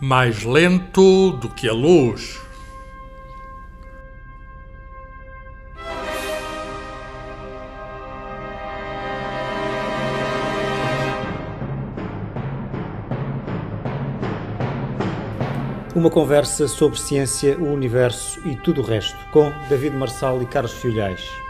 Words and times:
mais 0.00 0.44
lento 0.44 1.32
do 1.32 1.48
que 1.48 1.68
a 1.68 1.72
luz. 1.72 2.40
Uma 15.94 16.10
conversa 16.10 16.68
sobre 16.68 16.96
ciência, 16.96 17.58
o 17.58 17.72
universo 17.72 18.40
e 18.46 18.54
tudo 18.54 18.82
o 18.82 18.84
resto, 18.84 19.18
com 19.32 19.50
David 19.68 19.96
Marçal 19.96 20.40
e 20.40 20.46
Carlos 20.46 20.74
Filhais. 20.74 21.47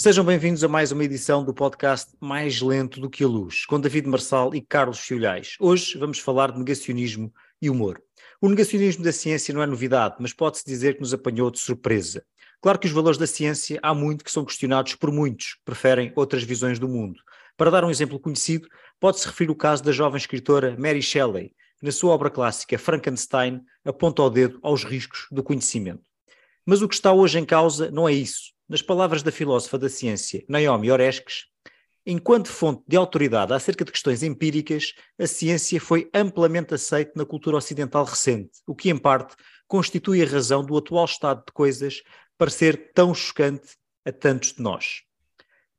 Sejam 0.00 0.24
bem-vindos 0.24 0.62
a 0.62 0.68
mais 0.68 0.92
uma 0.92 1.02
edição 1.02 1.44
do 1.44 1.52
podcast 1.52 2.12
Mais 2.20 2.60
Lento 2.60 3.00
do 3.00 3.10
que 3.10 3.24
a 3.24 3.26
Luz, 3.26 3.66
com 3.66 3.80
David 3.80 4.06
Marçal 4.06 4.54
e 4.54 4.60
Carlos 4.60 5.00
Fiolhais. 5.00 5.56
Hoje 5.58 5.98
vamos 5.98 6.20
falar 6.20 6.52
de 6.52 6.58
negacionismo 6.60 7.34
e 7.60 7.68
humor. 7.68 8.00
O 8.40 8.48
negacionismo 8.48 9.02
da 9.02 9.10
ciência 9.10 9.52
não 9.52 9.60
é 9.60 9.66
novidade, 9.66 10.14
mas 10.20 10.32
pode-se 10.32 10.64
dizer 10.64 10.94
que 10.94 11.00
nos 11.00 11.12
apanhou 11.12 11.50
de 11.50 11.58
surpresa. 11.58 12.24
Claro 12.60 12.78
que 12.78 12.86
os 12.86 12.92
valores 12.92 13.18
da 13.18 13.26
ciência 13.26 13.80
há 13.82 13.92
muito 13.92 14.24
que 14.24 14.30
são 14.30 14.44
questionados 14.44 14.94
por 14.94 15.10
muitos, 15.10 15.54
que 15.54 15.64
preferem 15.64 16.12
outras 16.14 16.44
visões 16.44 16.78
do 16.78 16.88
mundo. 16.88 17.20
Para 17.56 17.68
dar 17.68 17.84
um 17.84 17.90
exemplo 17.90 18.20
conhecido, 18.20 18.68
pode-se 19.00 19.26
referir 19.26 19.50
o 19.50 19.56
caso 19.56 19.82
da 19.82 19.90
jovem 19.90 20.18
escritora 20.18 20.76
Mary 20.78 21.02
Shelley, 21.02 21.48
que 21.76 21.84
na 21.84 21.90
sua 21.90 22.12
obra 22.12 22.30
clássica 22.30 22.78
Frankenstein 22.78 23.62
aponta 23.84 24.22
o 24.22 24.30
dedo 24.30 24.60
aos 24.62 24.84
riscos 24.84 25.26
do 25.32 25.42
conhecimento. 25.42 26.04
Mas 26.64 26.82
o 26.82 26.88
que 26.88 26.94
está 26.94 27.12
hoje 27.12 27.40
em 27.40 27.44
causa 27.44 27.90
não 27.90 28.08
é 28.08 28.12
isso 28.12 28.56
nas 28.68 28.82
palavras 28.82 29.22
da 29.22 29.32
filósofa 29.32 29.78
da 29.78 29.88
ciência 29.88 30.44
Naomi 30.46 30.90
Oreskes, 30.90 31.46
enquanto 32.04 32.48
fonte 32.48 32.82
de 32.86 32.96
autoridade 32.96 33.52
acerca 33.52 33.84
de 33.84 33.90
questões 33.90 34.22
empíricas, 34.22 34.92
a 35.18 35.26
ciência 35.26 35.80
foi 35.80 36.10
amplamente 36.12 36.74
aceita 36.74 37.12
na 37.16 37.24
cultura 37.24 37.56
ocidental 37.56 38.04
recente, 38.04 38.50
o 38.66 38.74
que, 38.74 38.90
em 38.90 38.98
parte, 38.98 39.34
constitui 39.66 40.22
a 40.22 40.26
razão 40.26 40.64
do 40.64 40.76
atual 40.76 41.06
estado 41.06 41.44
de 41.46 41.52
coisas 41.52 42.02
parecer 42.36 42.92
tão 42.92 43.14
chocante 43.14 43.76
a 44.04 44.12
tantos 44.12 44.52
de 44.52 44.62
nós. 44.62 45.02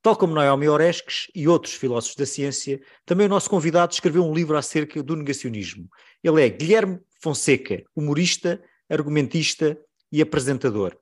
Tal 0.02 0.16
como 0.16 0.34
Naomi 0.34 0.68
Oreskes 0.68 1.28
e 1.34 1.46
outros 1.46 1.74
filósofos 1.74 2.16
da 2.16 2.26
ciência, 2.26 2.80
também 3.04 3.26
o 3.26 3.30
nosso 3.30 3.50
convidado 3.50 3.92
escreveu 3.92 4.24
um 4.24 4.34
livro 4.34 4.56
acerca 4.56 5.02
do 5.02 5.14
negacionismo. 5.14 5.88
Ele 6.24 6.42
é 6.42 6.48
Guilherme 6.48 7.00
Fonseca, 7.22 7.84
humorista, 7.94 8.62
argumentista 8.88 9.78
e 10.10 10.22
apresentador 10.22 10.96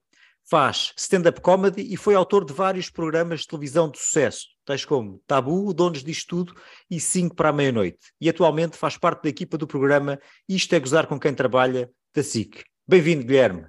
faz 0.48 0.92
stand-up 0.96 1.40
comedy 1.40 1.86
e 1.92 1.96
foi 1.96 2.14
autor 2.14 2.44
de 2.44 2.52
vários 2.52 2.88
programas 2.88 3.40
de 3.40 3.48
televisão 3.48 3.90
de 3.90 3.98
sucesso, 3.98 4.46
tais 4.64 4.84
como 4.84 5.22
Tabu, 5.26 5.72
Donos 5.74 6.02
Disto 6.02 6.44
Tudo 6.44 6.60
e 6.90 6.98
5 6.98 7.36
para 7.36 7.50
a 7.50 7.52
Meia-Noite. 7.52 7.98
E 8.20 8.28
atualmente 8.28 8.76
faz 8.76 8.96
parte 8.96 9.24
da 9.24 9.28
equipa 9.28 9.58
do 9.58 9.66
programa 9.66 10.18
Isto 10.48 10.74
é 10.74 10.80
Gozar 10.80 11.06
com 11.06 11.20
Quem 11.20 11.34
Trabalha, 11.34 11.90
da 12.14 12.22
SIC. 12.22 12.64
Bem-vindo, 12.86 13.24
Guilherme. 13.24 13.66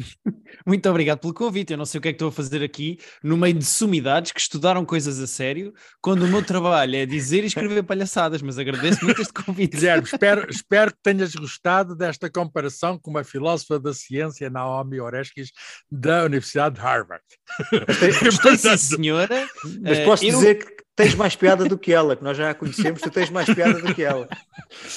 Muito 0.66 0.88
obrigado 0.88 1.18
pelo 1.18 1.34
convite. 1.34 1.72
Eu 1.72 1.78
não 1.78 1.84
sei 1.84 1.98
o 1.98 2.02
que 2.02 2.08
é 2.08 2.12
que 2.12 2.16
estou 2.16 2.28
a 2.28 2.32
fazer 2.32 2.62
aqui, 2.62 2.98
no 3.22 3.36
meio 3.36 3.54
de 3.54 3.64
sumidades 3.64 4.32
que 4.32 4.40
estudaram 4.40 4.84
coisas 4.84 5.18
a 5.20 5.26
sério, 5.26 5.72
quando 6.00 6.22
o 6.22 6.28
meu 6.28 6.44
trabalho 6.44 6.96
é 6.96 7.06
dizer 7.06 7.44
e 7.44 7.46
escrever 7.46 7.82
palhaçadas, 7.82 8.42
mas 8.42 8.58
agradeço 8.58 9.04
muito 9.04 9.20
este 9.20 9.32
convite. 9.32 9.76
Guilherme, 9.76 10.04
espero, 10.04 10.50
espero 10.50 10.92
que 10.92 10.98
tenhas 11.02 11.34
gostado 11.34 11.94
desta 11.94 12.30
comparação 12.30 12.98
com 12.98 13.10
uma 13.10 13.24
filósofa 13.24 13.78
da 13.78 13.92
ciência, 13.92 14.50
Naomi 14.50 15.00
Oreskes, 15.00 15.50
da 15.90 16.24
Universidade 16.24 16.76
de 16.76 16.80
Harvard. 16.80 17.24
Gostei, 18.22 18.56
sim, 18.56 18.76
senhora. 18.76 19.48
Mas 19.82 19.98
posso 20.00 20.24
dizer 20.24 20.56
eu... 20.56 20.66
que 20.66 20.79
tens 21.00 21.14
mais 21.14 21.34
piada 21.34 21.64
do 21.64 21.78
que 21.78 21.92
ela, 21.92 22.14
que 22.14 22.22
nós 22.22 22.36
já 22.36 22.50
a 22.50 22.54
conhecemos, 22.54 23.00
tu 23.00 23.10
tens 23.10 23.30
mais 23.30 23.48
piada 23.52 23.80
do 23.80 23.94
que 23.94 24.02
ela. 24.02 24.28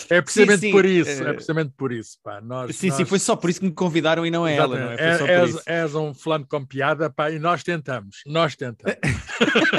É 0.10 0.22
precisamente 0.22 0.60
sim, 0.60 0.68
sim. 0.68 0.72
por 0.72 0.86
isso, 0.86 1.24
é 1.24 1.34
precisamente 1.34 1.74
por 1.78 1.92
isso. 1.92 2.18
Pá. 2.22 2.42
Nós, 2.42 2.76
sim, 2.76 2.88
nós... 2.88 2.98
sim, 2.98 3.06
foi 3.06 3.20
só 3.20 3.36
por 3.36 3.50
isso 3.50 3.60
que 3.60 3.66
me 3.66 3.72
convidaram 3.72 4.26
e 4.26 4.32
não 4.32 4.46
é 4.46 4.56
ela. 4.56 4.78
Não 4.78 4.92
é? 4.92 4.96
é 4.96 5.42
és, 5.42 5.62
és, 5.66 5.96
um 5.96 6.14
fulano 6.14 6.46
com 6.46 6.66
piada, 6.66 7.10
pá, 7.10 7.32
e 7.32 7.40
nós 7.40 7.64
tentamos, 7.64 8.22
nós 8.26 8.56
tentamos. 8.56 9.00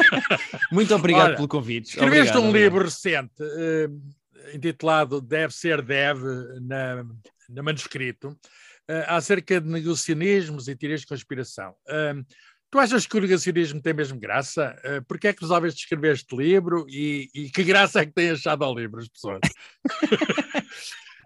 Muito 0.73 0.95
obrigado 0.95 1.29
Ora, 1.29 1.37
pelo 1.37 1.49
convite. 1.49 1.91
Escreveste 1.91 2.19
obrigado, 2.19 2.43
um 2.43 2.49
obrigado. 2.49 2.73
livro 2.73 2.85
recente, 2.85 3.43
uh, 3.43 4.55
intitulado 4.55 5.21
Deve 5.21 5.53
Ser 5.53 5.83
Deve, 5.83 6.27
na, 6.63 7.05
na 7.51 7.63
manuscrito, 7.63 8.29
uh, 8.29 9.05
acerca 9.09 9.61
de 9.61 9.69
negacionismos 9.69 10.69
e 10.69 10.75
teorias 10.75 11.01
de 11.01 11.07
conspiração. 11.07 11.75
Uh, 11.87 12.25
Tu 12.75 12.79
achas 12.81 13.07
que 13.07 13.17
o 13.17 13.21
negacionismo 13.21 13.81
tem 13.81 13.95
mesmo 13.95 14.19
graça? 14.19 14.75
Uh, 14.85 15.05
Porquê 15.07 15.29
é 15.29 15.33
que 15.33 15.43
resolves 15.43 15.75
escrever 15.75 16.15
este 16.15 16.35
livro 16.35 16.85
e, 16.89 17.31
e, 17.33 17.49
que 17.49 17.63
graça 17.63 18.01
é 18.01 18.05
que 18.05 18.11
têm 18.11 18.31
achado 18.31 18.65
ao 18.65 18.77
livro 18.77 18.99
as 18.99 19.07
pessoas? 19.07 19.39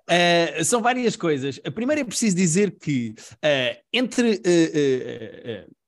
Uh, 0.07 0.61
são 0.63 0.83
várias 0.83 1.17
coisas. 1.17 1.59
A 1.65 1.71
primeira 1.71 2.03
é 2.03 2.05
preciso 2.05 2.37
dizer 2.37 2.77
que 2.79 3.15
uh, 3.37 3.81
entre 3.91 4.43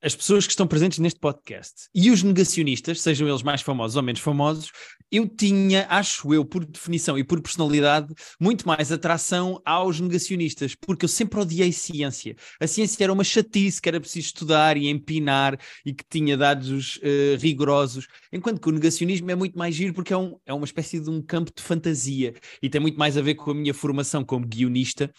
as 0.01 0.15
pessoas 0.15 0.47
que 0.47 0.51
estão 0.51 0.65
presentes 0.65 0.97
neste 0.97 1.19
podcast 1.19 1.89
e 1.93 2.09
os 2.09 2.23
negacionistas, 2.23 2.99
sejam 2.99 3.27
eles 3.27 3.43
mais 3.43 3.61
famosos 3.61 3.95
ou 3.95 4.01
menos 4.01 4.19
famosos, 4.19 4.71
eu 5.11 5.27
tinha, 5.27 5.85
acho 5.89 6.33
eu, 6.33 6.45
por 6.45 6.65
definição 6.65 7.17
e 7.17 7.23
por 7.23 7.41
personalidade, 7.41 8.13
muito 8.39 8.67
mais 8.67 8.91
atração 8.91 9.61
aos 9.65 9.99
negacionistas, 9.99 10.73
porque 10.73 11.05
eu 11.05 11.09
sempre 11.09 11.39
odiei 11.39 11.71
ciência. 11.71 12.35
A 12.59 12.65
ciência 12.67 13.03
era 13.03 13.11
uma 13.11 13.23
chatice 13.23 13.81
que 13.81 13.89
era 13.89 13.99
preciso 13.99 14.27
estudar 14.27 14.77
e 14.77 14.87
empinar 14.87 15.59
e 15.85 15.93
que 15.93 16.03
tinha 16.09 16.37
dados 16.37 16.97
uh, 16.97 17.37
rigorosos, 17.39 18.07
enquanto 18.31 18.61
que 18.61 18.69
o 18.69 18.71
negacionismo 18.71 19.29
é 19.29 19.35
muito 19.35 19.57
mais 19.57 19.75
giro 19.75 19.93
porque 19.93 20.13
é, 20.13 20.17
um, 20.17 20.37
é 20.45 20.53
uma 20.53 20.65
espécie 20.65 20.99
de 20.99 21.09
um 21.09 21.21
campo 21.21 21.51
de 21.55 21.61
fantasia 21.61 22.33
e 22.61 22.69
tem 22.69 22.79
muito 22.79 22.97
mais 22.97 23.17
a 23.17 23.21
ver 23.21 23.35
com 23.35 23.51
a 23.51 23.55
minha 23.55 23.73
formação 23.73 24.23
como 24.23 24.47
guionista 24.47 25.11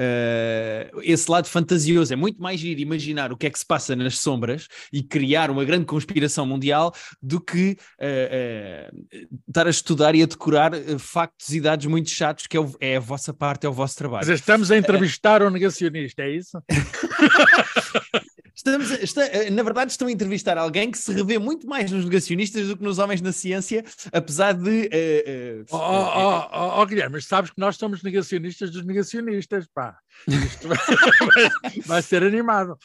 Uh, 0.00 1.00
esse 1.02 1.30
lado 1.30 1.46
fantasioso 1.46 2.10
é 2.10 2.16
muito 2.16 2.40
mais 2.40 2.58
giro 2.58 2.80
imaginar 2.80 3.32
o 3.32 3.36
que 3.36 3.46
é 3.46 3.50
que 3.50 3.58
se 3.58 3.66
passa 3.66 3.94
nas 3.94 4.18
sombras 4.18 4.66
e 4.90 5.02
criar 5.02 5.50
uma 5.50 5.62
grande 5.62 5.84
conspiração 5.84 6.46
mundial 6.46 6.94
do 7.20 7.38
que 7.38 7.76
uh, 8.00 8.94
uh, 8.94 9.28
estar 9.46 9.66
a 9.66 9.70
estudar 9.70 10.14
e 10.14 10.22
a 10.22 10.26
decorar 10.26 10.72
factos 10.98 11.50
e 11.50 11.60
dados 11.60 11.84
muito 11.84 12.08
chatos 12.08 12.46
que 12.46 12.56
é, 12.56 12.60
o, 12.60 12.74
é, 12.80 12.96
a 12.96 13.00
vossa 13.00 13.34
parte, 13.34 13.66
é 13.66 13.68
o 13.68 13.74
vosso 13.74 13.96
trabalho. 13.98 14.26
Mas 14.26 14.40
estamos 14.40 14.70
a 14.70 14.78
entrevistar 14.78 15.42
um 15.42 15.50
negacionista, 15.50 16.22
é 16.22 16.30
isso? 16.30 16.58
Estamos, 18.60 18.90
está, 18.90 19.24
eh, 19.24 19.48
na 19.48 19.62
verdade, 19.62 19.90
estão 19.90 20.06
a 20.06 20.12
entrevistar 20.12 20.58
alguém 20.58 20.90
que 20.90 20.98
se 20.98 21.10
revê 21.14 21.38
muito 21.38 21.66
mais 21.66 21.90
nos 21.90 22.04
negacionistas 22.04 22.68
do 22.68 22.76
que 22.76 22.82
nos 22.82 22.98
homens 22.98 23.22
na 23.22 23.32
ciência, 23.32 23.82
apesar 24.12 24.52
de. 24.52 24.90
Uh, 24.92 25.62
uh, 25.62 25.64
oh, 25.70 25.78
oh, 25.78 26.46
oh, 26.52 26.82
oh, 26.82 26.86
Guilherme, 26.86 27.22
sabes 27.22 27.50
que 27.50 27.58
nós 27.58 27.76
somos 27.76 28.02
negacionistas 28.02 28.70
dos 28.70 28.84
negacionistas, 28.84 29.66
pá. 29.72 29.96
Isto 30.28 30.68
vai, 30.68 30.76
vai, 31.86 32.02
ser 32.02 32.22
animado. 32.22 32.76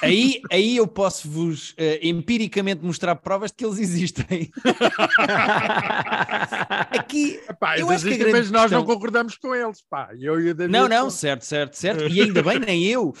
Aí, 0.00 0.40
aí 0.50 0.78
eu 0.78 0.86
posso 0.86 1.28
vos 1.28 1.72
uh, 1.72 1.98
empiricamente 2.00 2.82
mostrar 2.82 3.14
provas 3.16 3.50
de 3.50 3.56
que 3.56 3.66
eles 3.66 3.78
existem. 3.78 4.50
Aqui, 6.98 7.38
Epá, 7.50 7.78
eu 7.78 7.90
acho 7.90 8.06
que 8.06 8.32
mas 8.32 8.50
nós 8.50 8.62
questão... 8.62 8.80
não 8.80 8.86
concordamos 8.86 9.36
com 9.36 9.54
eles, 9.54 9.84
pá. 9.90 10.08
Eu 10.18 10.40
e 10.40 10.54
David, 10.54 10.72
não, 10.72 10.88
não, 10.88 11.10
certo, 11.10 11.44
certo, 11.44 11.76
certo. 11.76 12.08
E 12.08 12.22
ainda 12.22 12.42
bem, 12.42 12.58
nem 12.58 12.86
eu. 12.86 13.14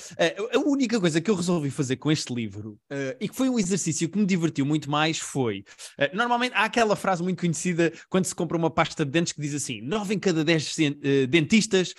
a 0.54 0.58
única 0.60 0.98
coisa 0.98 1.20
que 1.20 1.30
eu 1.30 1.34
resolvi 1.34 1.70
fazer 1.70 1.97
com 1.98 2.10
este 2.10 2.32
livro, 2.32 2.78
uh, 2.90 3.16
e 3.20 3.28
que 3.28 3.34
foi 3.34 3.48
um 3.48 3.58
exercício 3.58 4.08
que 4.08 4.18
me 4.18 4.24
divertiu 4.24 4.64
muito 4.64 4.90
mais, 4.90 5.18
foi. 5.18 5.64
Uh, 5.98 6.16
normalmente 6.16 6.52
há 6.54 6.64
aquela 6.64 6.96
frase 6.96 7.22
muito 7.22 7.40
conhecida 7.40 7.92
quando 8.08 8.24
se 8.24 8.34
compra 8.34 8.56
uma 8.56 8.70
pasta 8.70 9.04
de 9.04 9.10
dentes 9.10 9.32
que 9.32 9.40
diz 9.40 9.54
assim: 9.54 9.80
9 9.82 10.14
em 10.14 10.18
cada 10.18 10.44
10 10.44 10.76
uh, 10.78 11.26
dentistas 11.26 11.94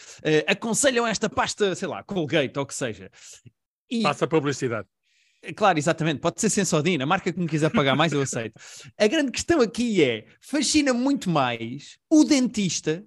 aconselham 0.47 1.05
esta 1.05 1.29
pasta, 1.29 1.75
sei 1.75 1.87
lá, 1.87 2.03
Colgate 2.03 2.57
ou 2.57 2.63
o 2.63 2.65
que 2.65 2.73
seja. 2.73 3.11
E... 3.89 4.01
Passa 4.01 4.27
publicidade. 4.27 4.87
Claro, 5.55 5.77
exatamente. 5.77 6.19
Pode 6.19 6.41
ser 6.41 6.49
Sensodina, 6.49 7.03
a 7.03 7.07
marca 7.07 7.31
que 7.31 7.39
me 7.39 7.47
quiser 7.47 7.71
pagar 7.71 7.95
mais, 7.95 8.11
eu 8.11 8.21
aceito. 8.21 8.59
A 8.97 9.07
grande 9.07 9.31
questão 9.31 9.61
aqui 9.61 10.03
é: 10.03 10.25
fascina 10.41 10.93
muito 10.93 11.29
mais 11.29 11.97
o 12.09 12.23
dentista 12.23 13.05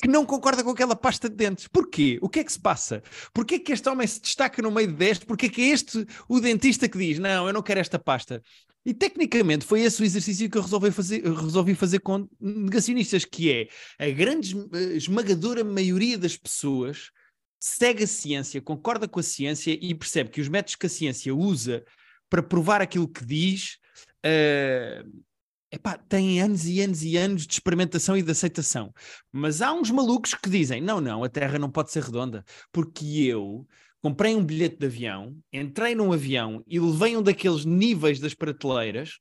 que 0.00 0.08
não 0.08 0.26
concorda 0.26 0.62
com 0.62 0.70
aquela 0.70 0.94
pasta 0.94 1.28
de 1.28 1.36
dentes. 1.36 1.68
Porquê? 1.68 2.18
O 2.20 2.28
que 2.28 2.40
é 2.40 2.44
que 2.44 2.52
se 2.52 2.60
passa? 2.60 3.02
Porquê 3.32 3.58
que 3.58 3.72
este 3.72 3.88
homem 3.88 4.06
se 4.06 4.20
destaca 4.20 4.60
no 4.60 4.70
meio 4.70 4.88
de 4.88 4.94
10? 4.94 5.20
Porquê 5.20 5.48
que 5.48 5.62
é 5.62 5.66
este 5.68 6.06
o 6.28 6.40
dentista 6.40 6.88
que 6.88 6.98
diz, 6.98 7.18
não, 7.18 7.46
eu 7.46 7.52
não 7.52 7.62
quero 7.62 7.80
esta 7.80 7.98
pasta? 7.98 8.42
E 8.84 8.94
tecnicamente 8.94 9.64
foi 9.64 9.80
esse 9.80 10.00
o 10.00 10.04
exercício 10.04 10.48
que 10.48 10.56
eu 10.56 10.62
resolvi 10.62 10.92
fazer, 10.92 11.24
resolvi 11.24 11.74
fazer 11.74 11.98
com 12.00 12.28
negacionistas, 12.40 13.24
que 13.24 13.50
é 13.50 13.68
a 13.98 14.10
grande 14.10 14.54
esmagadora 14.94 15.64
maioria 15.64 16.16
das 16.16 16.36
pessoas 16.36 17.10
segue 17.58 18.04
a 18.04 18.06
ciência, 18.06 18.60
concorda 18.60 19.08
com 19.08 19.18
a 19.18 19.22
ciência 19.24 19.76
e 19.80 19.94
percebe 19.94 20.30
que 20.30 20.40
os 20.40 20.48
métodos 20.48 20.76
que 20.76 20.86
a 20.86 20.90
ciência 20.90 21.34
usa 21.34 21.84
para 22.28 22.42
provar 22.42 22.80
aquilo 22.80 23.08
que 23.08 23.24
diz 23.24 23.78
uh, 24.24 25.24
epá, 25.70 25.96
têm 25.96 26.40
anos 26.40 26.66
e 26.66 26.80
anos 26.80 27.02
e 27.02 27.16
anos 27.16 27.46
de 27.46 27.52
experimentação 27.54 28.16
e 28.16 28.22
de 28.22 28.30
aceitação. 28.30 28.92
Mas 29.32 29.60
há 29.62 29.72
uns 29.72 29.90
malucos 29.90 30.34
que 30.34 30.50
dizem: 30.50 30.80
não, 30.80 31.00
não, 31.00 31.24
a 31.24 31.28
Terra 31.28 31.58
não 31.58 31.70
pode 31.70 31.90
ser 31.90 32.02
redonda, 32.02 32.44
porque 32.72 33.04
eu 33.04 33.66
comprei 34.00 34.34
um 34.36 34.44
bilhete 34.44 34.78
de 34.78 34.86
avião, 34.86 35.36
entrei 35.52 35.94
num 35.94 36.12
avião 36.12 36.62
e 36.66 36.78
levei 36.78 37.16
um 37.16 37.22
daqueles 37.22 37.64
níveis 37.64 38.20
das 38.20 38.34
prateleiras 38.34 39.18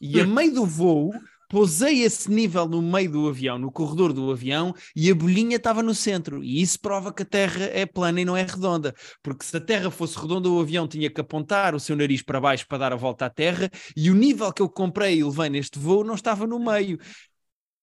e 0.00 0.20
a 0.20 0.26
meio 0.26 0.54
do 0.54 0.66
voo 0.66 1.12
Pousei 1.54 2.02
esse 2.02 2.28
nível 2.28 2.66
no 2.66 2.82
meio 2.82 3.12
do 3.12 3.28
avião, 3.28 3.56
no 3.56 3.70
corredor 3.70 4.12
do 4.12 4.32
avião, 4.32 4.74
e 4.96 5.08
a 5.08 5.14
bolhinha 5.14 5.56
estava 5.56 5.84
no 5.84 5.94
centro. 5.94 6.42
E 6.42 6.60
isso 6.60 6.80
prova 6.80 7.12
que 7.12 7.22
a 7.22 7.24
Terra 7.24 7.66
é 7.66 7.86
plana 7.86 8.20
e 8.20 8.24
não 8.24 8.36
é 8.36 8.42
redonda. 8.42 8.92
Porque 9.22 9.44
se 9.44 9.56
a 9.56 9.60
Terra 9.60 9.88
fosse 9.88 10.18
redonda, 10.18 10.48
o 10.48 10.60
avião 10.60 10.88
tinha 10.88 11.08
que 11.08 11.20
apontar 11.20 11.72
o 11.72 11.78
seu 11.78 11.94
nariz 11.94 12.22
para 12.22 12.40
baixo 12.40 12.66
para 12.66 12.78
dar 12.78 12.92
a 12.92 12.96
volta 12.96 13.26
à 13.26 13.30
Terra, 13.30 13.70
e 13.96 14.10
o 14.10 14.16
nível 14.16 14.52
que 14.52 14.62
eu 14.62 14.68
comprei 14.68 15.20
e 15.20 15.22
levei 15.22 15.48
neste 15.48 15.78
voo 15.78 16.02
não 16.02 16.16
estava 16.16 16.44
no 16.44 16.58
meio. 16.58 16.98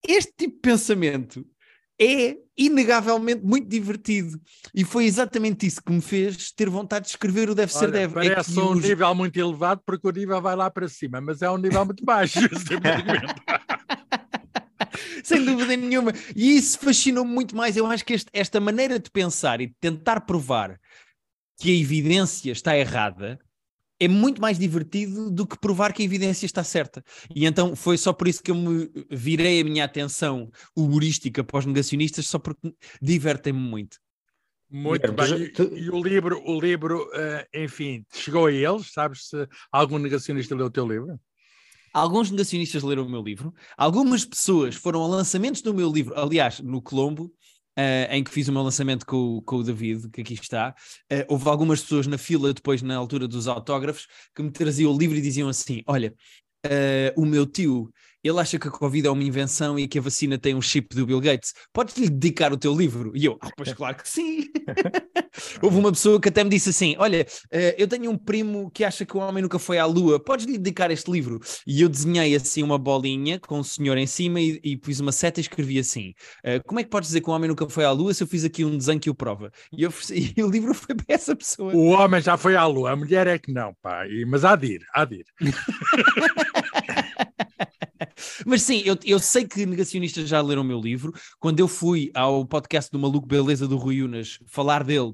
Este 0.05 0.33
tipo 0.35 0.55
de 0.55 0.59
pensamento 0.59 1.45
é 2.01 2.35
inegavelmente 2.57 3.43
muito 3.43 3.69
divertido. 3.69 4.41
E 4.73 4.83
foi 4.83 5.05
exatamente 5.05 5.67
isso 5.67 5.81
que 5.83 5.91
me 5.91 6.01
fez 6.01 6.51
ter 6.51 6.67
vontade 6.69 7.05
de 7.05 7.11
escrever 7.11 7.49
o 7.49 7.55
Deve 7.55 7.71
Olha, 7.71 7.79
Ser 7.79 7.91
Deve. 7.91 8.11
É 8.19 8.29
parece 8.29 8.57
é 8.57 8.61
um 8.61 8.71
os... 8.71 8.83
nível 8.83 9.13
muito 9.13 9.39
elevado 9.39 9.81
porque 9.85 10.07
o 10.07 10.11
nível 10.11 10.41
vai 10.41 10.55
lá 10.55 10.69
para 10.71 10.87
cima, 10.89 11.21
mas 11.21 11.43
é 11.43 11.51
um 11.51 11.57
nível 11.57 11.85
muito 11.85 12.03
baixo. 12.03 12.39
Sem 15.23 15.45
dúvida 15.45 15.75
nenhuma. 15.77 16.11
E 16.35 16.55
isso 16.57 16.79
fascinou-me 16.79 17.31
muito 17.31 17.55
mais. 17.55 17.77
Eu 17.77 17.85
acho 17.85 18.03
que 18.03 18.13
este, 18.13 18.29
esta 18.33 18.59
maneira 18.59 18.99
de 18.99 19.11
pensar 19.11 19.61
e 19.61 19.67
de 19.67 19.75
tentar 19.79 20.21
provar 20.21 20.79
que 21.59 21.69
a 21.69 21.79
evidência 21.79 22.51
está 22.51 22.75
errada 22.75 23.39
é 24.01 24.07
muito 24.07 24.41
mais 24.41 24.57
divertido 24.57 25.29
do 25.29 25.45
que 25.45 25.59
provar 25.59 25.93
que 25.93 26.01
a 26.01 26.05
evidência 26.05 26.47
está 26.47 26.63
certa. 26.63 27.03
E 27.35 27.45
então 27.45 27.75
foi 27.75 27.99
só 27.99 28.11
por 28.11 28.27
isso 28.27 28.41
que 28.41 28.49
eu 28.49 28.55
me 28.55 28.89
virei 29.11 29.61
a 29.61 29.63
minha 29.63 29.85
atenção 29.85 30.49
humorística 30.75 31.43
para 31.43 31.59
os 31.59 31.65
negacionistas, 31.67 32.25
só 32.25 32.39
porque 32.39 32.73
divertem-me 32.99 33.59
muito. 33.59 33.97
Muito 34.67 35.11
bem. 35.11 35.33
E, 35.35 35.81
e, 35.81 35.89
o 35.91 36.01
livro, 36.01 36.41
o 36.43 36.59
livro, 36.59 37.03
uh, 37.09 37.45
enfim, 37.53 38.03
chegou 38.11 38.47
a 38.47 38.51
eles? 38.51 38.91
Sabes 38.91 39.27
se 39.27 39.47
algum 39.71 39.99
negacionista 39.99 40.55
leu 40.55 40.65
o 40.65 40.71
teu 40.71 40.87
livro? 40.87 41.19
Alguns 41.93 42.31
negacionistas 42.31 42.81
leram 42.81 43.05
o 43.05 43.09
meu 43.09 43.21
livro, 43.21 43.53
algumas 43.75 44.23
pessoas 44.23 44.75
foram 44.75 45.03
a 45.03 45.07
lançamentos 45.07 45.61
do 45.61 45.73
meu 45.73 45.91
livro, 45.91 46.17
aliás, 46.17 46.61
no 46.61 46.81
Colombo, 46.81 47.29
Uh, 47.77 48.11
em 48.11 48.21
que 48.21 48.29
fiz 48.31 48.49
o 48.49 48.51
meu 48.51 48.63
lançamento 48.63 49.05
com, 49.05 49.41
com 49.45 49.57
o 49.57 49.63
David, 49.63 50.09
que 50.09 50.21
aqui 50.21 50.33
está. 50.33 50.75
Uh, 51.11 51.23
houve 51.29 51.47
algumas 51.47 51.81
pessoas 51.81 52.05
na 52.05 52.17
fila, 52.17 52.53
depois, 52.53 52.81
na 52.81 52.97
altura 52.97 53.27
dos 53.27 53.47
autógrafos, 53.47 54.07
que 54.35 54.43
me 54.43 54.51
traziam 54.51 54.93
o 54.93 54.97
livro 54.97 55.17
e 55.17 55.21
diziam 55.21 55.47
assim: 55.47 55.81
Olha, 55.87 56.13
uh, 56.65 57.21
o 57.21 57.25
meu 57.25 57.45
tio 57.45 57.89
ele 58.23 58.39
acha 58.39 58.59
que 58.59 58.67
a 58.67 58.71
Covid 58.71 59.07
é 59.07 59.11
uma 59.11 59.23
invenção 59.23 59.77
e 59.79 59.87
que 59.87 59.99
a 59.99 60.01
vacina 60.01 60.37
tem 60.37 60.55
um 60.55 60.61
chip 60.61 60.95
do 60.95 61.05
Bill 61.05 61.19
Gates. 61.19 61.53
Podes-lhe 61.73 62.09
dedicar 62.09 62.53
o 62.53 62.57
teu 62.57 62.75
livro? 62.75 63.11
E 63.15 63.25
eu, 63.25 63.37
ah, 63.41 63.49
pois 63.55 63.73
claro 63.73 63.95
que 63.95 64.07
sim. 64.07 64.47
Houve 65.61 65.77
uma 65.77 65.91
pessoa 65.91 66.19
que 66.19 66.29
até 66.29 66.43
me 66.43 66.49
disse 66.49 66.69
assim: 66.69 66.95
Olha, 66.97 67.25
uh, 67.25 67.75
eu 67.77 67.87
tenho 67.87 68.11
um 68.11 68.17
primo 68.17 68.69
que 68.71 68.83
acha 68.83 69.05
que 69.05 69.15
o 69.15 69.19
homem 69.19 69.41
nunca 69.41 69.57
foi 69.57 69.77
à 69.77 69.85
Lua, 69.85 70.19
podes-lhe 70.19 70.57
dedicar 70.57 70.91
este 70.91 71.09
livro? 71.09 71.39
E 71.65 71.81
eu 71.81 71.89
desenhei 71.89 72.35
assim 72.35 72.63
uma 72.63 72.77
bolinha 72.77 73.39
com 73.39 73.59
o 73.59 73.63
senhor 73.63 73.97
em 73.97 74.07
cima 74.07 74.39
e, 74.39 74.59
e 74.63 74.77
pus 74.77 74.99
uma 74.99 75.11
seta 75.11 75.39
e 75.39 75.41
escrevi 75.41 75.79
assim: 75.79 76.13
uh, 76.45 76.61
Como 76.65 76.79
é 76.79 76.83
que 76.83 76.89
podes 76.89 77.09
dizer 77.09 77.21
que 77.21 77.29
o 77.29 77.33
homem 77.33 77.49
nunca 77.49 77.67
foi 77.69 77.85
à 77.85 77.91
Lua 77.91 78.13
se 78.13 78.23
eu 78.23 78.27
fiz 78.27 78.43
aqui 78.43 78.63
um 78.63 78.77
desenho 78.77 78.99
que 78.99 79.09
o 79.09 79.15
prova? 79.15 79.51
E, 79.71 79.83
eu, 79.83 79.91
e 80.37 80.43
o 80.43 80.49
livro 80.49 80.73
foi 80.73 80.95
para 80.95 81.15
essa 81.15 81.35
pessoa. 81.35 81.73
O 81.73 81.87
homem 81.89 82.21
já 82.21 82.37
foi 82.37 82.55
à 82.55 82.65
Lua, 82.65 82.91
a 82.91 82.95
mulher 82.95 83.27
é 83.27 83.39
que 83.39 83.51
não, 83.51 83.73
pá. 83.81 84.05
E, 84.07 84.25
mas 84.25 84.45
há 84.45 84.55
de 84.55 84.75
ir, 84.75 84.81
há 84.93 85.05
de 85.05 85.15
ir. 85.15 85.25
Mas 88.45 88.63
sim, 88.63 88.81
eu, 88.85 88.97
eu 89.03 89.19
sei 89.19 89.45
que 89.45 89.65
negacionistas 89.65 90.27
já 90.27 90.41
leram 90.41 90.61
o 90.61 90.65
meu 90.65 90.79
livro. 90.79 91.13
Quando 91.39 91.59
eu 91.59 91.67
fui 91.67 92.11
ao 92.13 92.45
podcast 92.45 92.91
do 92.91 92.99
Maluco 92.99 93.27
Beleza 93.27 93.67
do 93.67 93.77
Rui 93.77 94.01
Unas 94.01 94.39
falar 94.47 94.83
dele, 94.83 95.13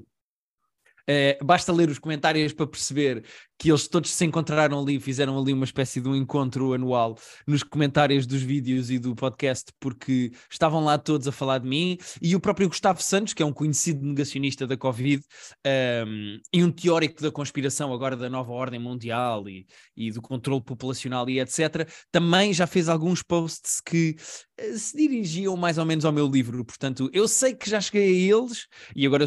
Uh, 1.08 1.42
basta 1.44 1.72
ler 1.72 1.88
os 1.88 1.98
comentários 1.98 2.52
para 2.52 2.66
perceber 2.66 3.24
que 3.58 3.70
eles 3.70 3.88
todos 3.88 4.10
se 4.10 4.24
encontraram 4.24 4.80
ali, 4.80 5.00
fizeram 5.00 5.38
ali 5.38 5.52
uma 5.52 5.64
espécie 5.64 6.00
de 6.00 6.08
um 6.08 6.14
encontro 6.14 6.74
anual 6.74 7.18
nos 7.46 7.62
comentários 7.62 8.24
dos 8.26 8.40
vídeos 8.40 8.90
e 8.90 8.98
do 8.98 9.14
podcast, 9.16 9.72
porque 9.80 10.30
estavam 10.50 10.84
lá 10.84 10.96
todos 10.96 11.26
a 11.26 11.32
falar 11.32 11.58
de 11.58 11.68
mim, 11.68 11.98
e 12.22 12.36
o 12.36 12.40
próprio 12.40 12.68
Gustavo 12.68 13.02
Santos, 13.02 13.34
que 13.34 13.42
é 13.42 13.46
um 13.46 13.52
conhecido 13.52 14.04
negacionista 14.04 14.66
da 14.66 14.76
Covid 14.76 15.22
um, 15.22 15.68
ehm, 15.68 16.40
e 16.52 16.62
um 16.62 16.70
teórico 16.70 17.20
da 17.20 17.32
conspiração 17.32 17.92
agora 17.92 18.16
da 18.16 18.30
nova 18.30 18.52
ordem 18.52 18.78
mundial 18.78 19.48
e, 19.48 19.66
e 19.96 20.12
do 20.12 20.22
controle 20.22 20.62
populacional 20.62 21.28
e 21.28 21.40
etc., 21.40 21.88
também 22.12 22.52
já 22.52 22.66
fez 22.66 22.88
alguns 22.88 23.22
posts 23.22 23.80
que 23.80 24.14
uh, 24.60 24.78
se 24.78 24.96
dirigiam 24.96 25.56
mais 25.56 25.78
ou 25.78 25.84
menos 25.84 26.04
ao 26.04 26.12
meu 26.12 26.28
livro. 26.28 26.64
Portanto, 26.64 27.10
eu 27.12 27.26
sei 27.26 27.54
que 27.54 27.68
já 27.68 27.80
cheguei 27.80 28.30
a 28.30 28.36
eles, 28.36 28.68
e 28.94 29.04
agora 29.04 29.24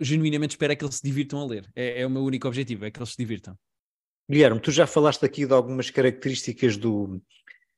genuinamente 0.00 0.52
espero 0.52 0.72
é 0.72 0.76
que 0.76 0.84
eles 0.84 0.96
se 0.96 1.02
divirtam 1.02 1.40
a 1.40 1.46
ler. 1.46 1.70
É, 1.74 2.02
é 2.02 2.06
o 2.06 2.10
meu 2.10 2.22
único 2.22 2.48
objetivo, 2.48 2.84
é 2.84 2.90
que 2.90 2.98
eles 2.98 3.10
se 3.10 3.16
divirtam. 3.18 3.56
Guilherme, 4.30 4.60
tu 4.60 4.70
já 4.70 4.86
falaste 4.86 5.24
aqui 5.24 5.44
de 5.44 5.52
algumas 5.52 5.90
características 5.90 6.76
do, 6.76 7.20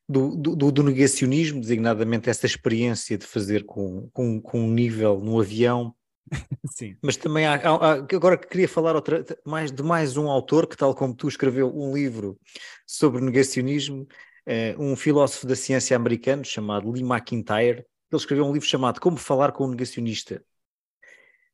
do, 0.09 0.37
do, 0.37 0.71
do, 0.71 0.83
negacionismo, 0.83 1.61
designadamente 1.61 2.29
essa 2.29 2.45
experiência 2.45 3.17
de 3.17 3.25
fazer 3.25 3.65
com, 3.65 4.09
com, 4.13 4.41
com 4.41 4.61
um 4.61 4.71
nível 4.71 5.19
no 5.19 5.41
avião. 5.41 5.95
Sim. 6.71 6.97
Mas 7.03 7.17
também 7.17 7.47
há, 7.47 7.55
há, 7.55 7.93
agora 7.95 8.37
que 8.37 8.47
queria 8.47 8.69
falar 8.69 8.95
outra, 8.95 9.25
mais, 9.47 9.73
de 9.73 9.83
mais 9.83 10.17
um 10.17 10.29
autor 10.29 10.67
que, 10.67 10.77
tal 10.77 10.95
como 10.95 11.15
tu, 11.15 11.27
escreveu 11.27 11.75
um 11.75 11.95
livro 11.95 12.39
sobre 12.87 13.23
negacionismo, 13.23 14.07
eh, 14.47 14.77
um 14.79 14.95
filósofo 14.95 15.47
da 15.47 15.57
ciência 15.57 15.97
americano 15.97 16.45
chamado 16.45 16.91
Lee 16.91 17.03
McIntyre. 17.03 17.85
Ele 18.11 18.21
escreveu 18.21 18.45
um 18.45 18.53
livro 18.53 18.69
chamado 18.69 19.01
Como 19.01 19.17
Falar 19.17 19.53
com 19.53 19.65
um 19.65 19.71
Negacionista. 19.71 20.45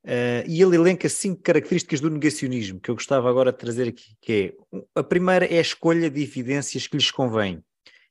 Uh, 0.04 0.46
e 0.46 0.62
ele 0.62 0.76
elenca 0.76 1.08
cinco 1.08 1.42
características 1.42 2.00
do 2.00 2.08
negacionismo 2.08 2.80
que 2.80 2.90
eu 2.90 2.94
gostava 2.94 3.28
agora 3.28 3.52
de 3.52 3.58
trazer 3.58 3.88
aqui, 3.88 4.16
que 4.20 4.54
é 4.72 4.80
a 4.94 5.02
primeira 5.02 5.44
é 5.44 5.58
a 5.58 5.60
escolha 5.60 6.08
de 6.08 6.22
evidências 6.22 6.86
que 6.86 6.96
lhes 6.96 7.10
convém, 7.10 7.62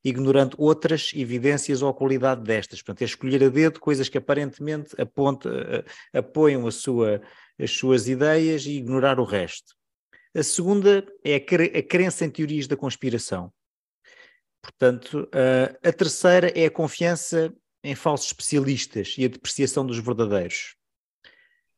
ignorando 0.03 0.55
outras 0.59 1.11
evidências 1.15 1.81
ou 1.81 1.89
a 1.89 1.93
qualidade 1.93 2.43
destas. 2.43 2.81
Portanto, 2.81 3.01
é 3.01 3.05
escolher 3.05 3.43
a 3.43 3.49
dedo 3.49 3.79
coisas 3.79 4.09
que 4.09 4.17
aparentemente 4.17 4.99
aponta, 5.01 5.49
uh, 5.49 6.17
apoiam 6.17 6.69
sua, 6.69 7.21
as 7.59 7.71
suas 7.71 8.07
ideias 8.07 8.65
e 8.65 8.77
ignorar 8.77 9.19
o 9.19 9.23
resto. 9.23 9.73
A 10.35 10.43
segunda 10.43 11.03
é 11.23 11.35
a, 11.35 11.39
cre 11.39 11.71
a 11.75 11.81
crença 11.81 12.25
em 12.25 12.29
teorias 12.29 12.67
da 12.67 12.77
conspiração. 12.77 13.51
Portanto, 14.61 15.27
uh, 15.33 15.87
a 15.87 15.91
terceira 15.93 16.51
é 16.53 16.65
a 16.65 16.71
confiança 16.71 17.51
em 17.83 17.95
falsos 17.95 18.27
especialistas 18.27 19.15
e 19.17 19.25
a 19.25 19.29
depreciação 19.29 19.85
dos 19.85 19.97
verdadeiros. 19.97 20.76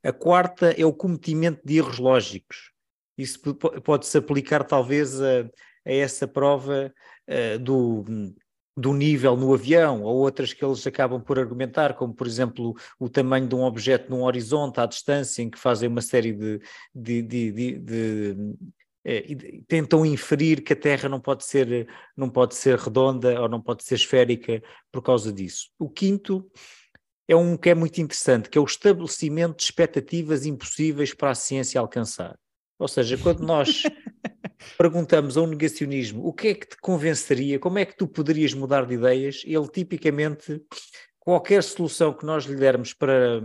A 0.03 0.11
quarta 0.13 0.71
é 0.71 0.85
o 0.85 0.93
cometimento 0.93 1.61
de 1.65 1.77
erros 1.77 1.99
lógicos. 1.99 2.71
Isso 3.17 3.39
pode-se 3.83 4.17
aplicar 4.17 4.63
talvez 4.63 5.21
a, 5.21 5.41
a 5.85 5.91
essa 5.91 6.27
prova 6.27 6.93
uh, 7.27 7.59
do, 7.59 8.05
do 8.77 8.93
nível 8.93 9.35
no 9.35 9.53
avião, 9.53 10.03
ou 10.03 10.15
outras 10.17 10.53
que 10.53 10.63
eles 10.63 10.87
acabam 10.87 11.21
por 11.21 11.37
argumentar, 11.37 11.95
como 11.95 12.13
por 12.13 12.25
exemplo 12.25 12.73
o 12.97 13.09
tamanho 13.09 13.47
de 13.47 13.55
um 13.55 13.63
objeto 13.63 14.09
num 14.09 14.23
horizonte 14.23 14.79
à 14.79 14.85
distância, 14.85 15.41
em 15.41 15.49
que 15.49 15.59
fazem 15.59 15.89
uma 15.89 16.01
série 16.01 16.31
de, 16.31 16.61
de, 16.95 17.21
de, 17.21 17.79
de, 17.79 18.35
eh, 19.03 19.35
tentam 19.67 20.05
inferir 20.05 20.63
que 20.63 20.71
a 20.71 20.75
Terra 20.75 21.09
não 21.09 21.19
pode 21.19 21.43
ser 21.43 21.87
não 22.15 22.29
pode 22.29 22.55
ser 22.55 22.77
redonda 22.77 23.41
ou 23.41 23.49
não 23.49 23.61
pode 23.61 23.83
ser 23.83 23.95
esférica 23.95 24.61
por 24.91 25.01
causa 25.01 25.33
disso. 25.33 25.69
O 25.77 25.89
quinto 25.89 26.49
é 27.29 27.35
um 27.35 27.55
que 27.55 27.69
é 27.69 27.75
muito 27.75 28.01
interessante, 28.01 28.49
que 28.49 28.57
é 28.57 28.61
o 28.61 28.65
estabelecimento 28.65 29.57
de 29.57 29.63
expectativas 29.63 30.47
impossíveis 30.47 31.13
para 31.13 31.29
a 31.29 31.35
ciência 31.35 31.79
alcançar. 31.79 32.35
Ou 32.79 32.87
seja, 32.87 33.19
quando 33.19 33.41
nós 33.41 33.83
perguntamos 34.79 35.37
a 35.37 35.41
um 35.43 35.45
negacionismo 35.45 36.25
o 36.25 36.33
que 36.33 36.47
é 36.47 36.53
que 36.55 36.67
te 36.69 36.77
convenceria, 36.77 37.59
como 37.59 37.77
é 37.77 37.85
que 37.85 37.95
tu 37.95 38.07
poderias 38.07 38.55
mudar 38.55 38.87
de 38.87 38.95
ideias, 38.95 39.43
ele 39.45 39.67
tipicamente, 39.67 40.59
qualquer 41.19 41.61
solução 41.61 42.13
que 42.13 42.25
nós 42.25 42.45
lhe 42.45 42.55
dermos 42.55 42.95
para, 42.95 43.43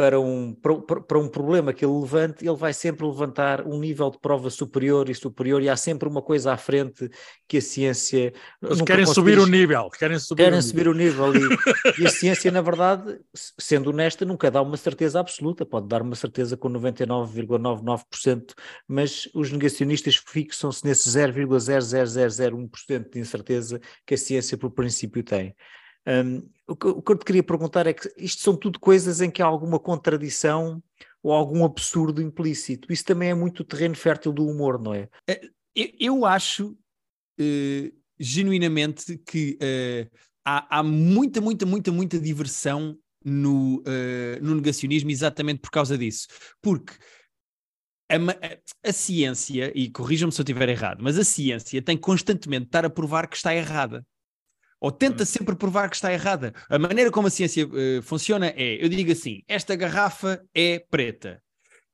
para 0.00 0.18
um, 0.18 0.54
para, 0.54 1.18
um 1.18 1.28
problema 1.28 1.74
que 1.74 1.84
ele 1.84 1.92
levante, 1.92 2.48
ele 2.48 2.56
vai 2.56 2.72
sempre 2.72 3.06
levantar 3.06 3.66
um 3.66 3.78
nível 3.78 4.08
de 4.08 4.18
prova 4.18 4.48
superior 4.48 5.10
e 5.10 5.14
superior, 5.14 5.62
e 5.62 5.68
há 5.68 5.76
sempre 5.76 6.08
uma 6.08 6.22
coisa 6.22 6.54
à 6.54 6.56
frente 6.56 7.10
que 7.46 7.58
a 7.58 7.60
ciência. 7.60 8.32
Eles 8.62 8.80
querem 8.80 9.04
subir 9.04 9.38
o 9.38 9.46
nível, 9.46 9.90
querem 9.90 10.18
subir, 10.18 10.44
querem 10.44 10.58
o, 10.58 10.62
subir 10.62 10.88
nível. 10.94 11.26
o 11.26 11.32
nível. 11.34 11.58
E, 11.98 12.00
e, 12.00 12.06
a 12.06 12.08
ciência, 12.08 12.50
na 12.50 12.62
verdade, 12.62 13.20
sendo 13.58 13.90
honesta, 13.90 14.24
nunca 14.24 14.50
dá 14.50 14.62
uma 14.62 14.78
certeza 14.78 15.20
absoluta, 15.20 15.66
pode 15.66 15.86
dar 15.86 16.00
uma 16.00 16.16
certeza 16.16 16.56
com 16.56 16.70
99,99%, 16.70 18.54
mas 18.88 19.28
os 19.34 19.52
negacionistas 19.52 20.16
fixam-se 20.16 20.82
nesse 20.82 21.10
0,00001% 21.10 23.10
de 23.12 23.18
incerteza 23.18 23.78
que 24.06 24.14
a 24.14 24.16
ciência, 24.16 24.56
por 24.56 24.70
princípio, 24.70 25.22
tem. 25.22 25.54
Um, 26.06 26.48
o, 26.66 26.76
que, 26.76 26.86
o, 26.86 27.02
que, 27.02 27.12
eu 27.12 27.18
te 27.18 27.24
queria 27.24 27.42
perguntar 27.42 27.86
é 27.86 27.92
que 27.92 28.10
isto 28.16 28.42
são 28.42 28.56
tudo 28.56 28.80
coisas 28.80 29.20
em 29.20 29.30
que 29.30 29.42
há 29.42 29.46
alguma 29.46 29.78
contradição 29.78 30.82
ou 31.22 31.32
algum 31.32 31.64
absurdo 31.64 32.22
implícito. 32.22 32.92
Isso 32.92 33.04
também 33.04 33.30
é 33.30 33.34
muito 33.34 33.64
terreno 33.64 33.94
fértil 33.94 34.32
do 34.32 34.46
humor, 34.46 34.80
não 34.80 34.94
é? 34.94 35.08
é 35.28 35.40
eu 35.98 36.24
acho 36.24 36.76
uh, 37.40 37.92
genuinamente 38.18 39.18
que 39.18 39.58
uh, 39.60 40.16
há, 40.44 40.78
há, 40.78 40.82
muita, 40.82 41.40
muita, 41.40 41.66
muita, 41.66 41.92
muita 41.92 42.18
diversão 42.18 42.96
no, 43.24 43.80
uh, 43.80 44.42
no 44.42 44.54
negacionismo 44.54 45.10
exatamente 45.10 45.60
por 45.60 45.70
causa 45.70 45.98
disso. 45.98 46.26
Porque 46.62 46.94
a, 48.10 48.88
a, 48.88 48.92
ciência, 48.92 49.70
e 49.74 49.90
corrijam-me 49.90 50.32
se 50.32 50.40
eu 50.40 50.42
estiver 50.42 50.68
errado, 50.68 51.02
mas 51.02 51.18
a 51.18 51.24
ciência 51.24 51.82
tem 51.82 51.96
constantemente 51.96 52.62
de 52.62 52.68
estar 52.68 52.84
a 52.84 52.90
provar 52.90 53.28
que 53.28 53.36
está 53.36 53.54
errada 53.54 54.04
ou 54.80 54.90
tenta 54.90 55.22
hum. 55.22 55.26
sempre 55.26 55.54
provar 55.54 55.90
que 55.90 55.96
está 55.96 56.12
errada. 56.12 56.54
A 56.68 56.78
maneira 56.78 57.10
como 57.10 57.26
a 57.26 57.30
ciência 57.30 57.66
uh, 57.66 58.02
funciona 58.02 58.48
é: 58.56 58.82
eu 58.82 58.88
digo 58.88 59.12
assim, 59.12 59.42
esta 59.46 59.76
garrafa 59.76 60.42
é 60.54 60.78
preta. 60.90 61.42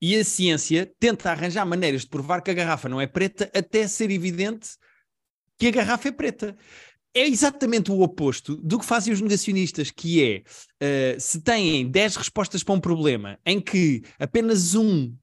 E 0.00 0.14
a 0.14 0.24
ciência 0.24 0.90
tenta 1.00 1.30
arranjar 1.30 1.64
maneiras 1.66 2.02
de 2.02 2.08
provar 2.08 2.42
que 2.42 2.50
a 2.50 2.54
garrafa 2.54 2.88
não 2.88 3.00
é 3.00 3.06
preta 3.06 3.50
até 3.54 3.88
ser 3.88 4.10
evidente 4.10 4.70
que 5.58 5.68
a 5.68 5.70
garrafa 5.70 6.08
é 6.08 6.12
preta. 6.12 6.56
É 7.14 7.26
exatamente 7.26 7.90
o 7.90 8.02
oposto 8.02 8.56
do 8.56 8.78
que 8.78 8.84
fazem 8.84 9.12
os 9.12 9.22
negacionistas, 9.22 9.90
que 9.90 10.22
é, 10.22 11.16
uh, 11.16 11.20
se 11.20 11.40
têm 11.40 11.90
10 11.90 12.16
respostas 12.16 12.62
para 12.62 12.74
um 12.74 12.80
problema 12.80 13.38
em 13.44 13.58
que 13.58 14.02
apenas 14.18 14.74
um 14.74 15.16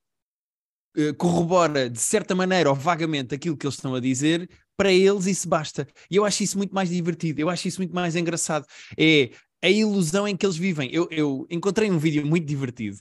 corrobora 1.17 1.89
de 1.89 1.99
certa 1.99 2.35
maneira 2.35 2.69
ou 2.69 2.75
vagamente 2.75 3.33
aquilo 3.33 3.57
que 3.57 3.65
eles 3.65 3.75
estão 3.75 3.95
a 3.95 3.99
dizer, 3.99 4.49
para 4.77 4.91
eles 4.91 5.25
isso 5.25 5.47
basta. 5.47 5.87
E 6.09 6.15
eu 6.15 6.25
acho 6.25 6.43
isso 6.43 6.57
muito 6.57 6.73
mais 6.73 6.89
divertido, 6.89 7.39
eu 7.39 7.49
acho 7.49 7.67
isso 7.67 7.79
muito 7.79 7.93
mais 7.93 8.15
engraçado. 8.15 8.65
É 8.97 9.31
a 9.63 9.69
ilusão 9.69 10.27
em 10.27 10.35
que 10.35 10.45
eles 10.45 10.57
vivem. 10.57 10.89
Eu, 10.91 11.07
eu 11.09 11.47
encontrei 11.49 11.89
um 11.89 11.97
vídeo 11.97 12.25
muito 12.25 12.45
divertido 12.45 12.97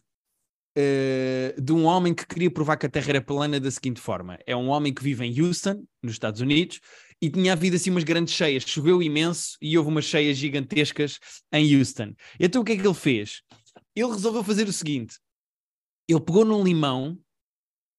uh, 0.79 1.61
de 1.61 1.73
um 1.73 1.85
homem 1.85 2.15
que 2.15 2.27
queria 2.27 2.51
provar 2.51 2.77
que 2.77 2.87
a 2.87 2.89
Terra 2.89 3.11
era 3.11 3.21
plana 3.21 3.59
da 3.59 3.71
seguinte 3.71 4.01
forma: 4.01 4.39
é 4.47 4.55
um 4.57 4.69
homem 4.69 4.95
que 4.95 5.03
vive 5.03 5.25
em 5.25 5.41
Houston, 5.41 5.85
nos 6.03 6.13
Estados 6.13 6.41
Unidos, 6.41 6.81
e 7.21 7.29
tinha 7.31 7.53
havido 7.53 7.77
assim 7.77 7.91
umas 7.91 8.05
grandes 8.05 8.35
cheias, 8.35 8.65
choveu 8.65 9.03
imenso 9.03 9.57
e 9.61 9.77
houve 9.77 9.91
umas 9.91 10.05
cheias 10.05 10.37
gigantescas 10.37 11.19
em 11.53 11.77
Houston. 11.77 12.15
Então 12.39 12.63
o 12.63 12.65
que 12.65 12.73
é 12.73 12.77
que 12.77 12.87
ele 12.87 12.95
fez? 12.95 13.43
Ele 13.95 14.11
resolveu 14.11 14.45
fazer 14.45 14.69
o 14.69 14.73
seguinte: 14.73 15.19
ele 16.09 16.21
pegou 16.21 16.45
num 16.45 16.63
limão 16.63 17.19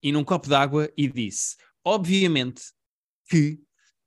e 0.03 0.12
num 0.12 0.24
copo 0.24 0.50
d'água 0.50 0.91
e 0.98 1.07
disse: 1.07 1.55
Obviamente 1.83 2.62
que 3.29 3.60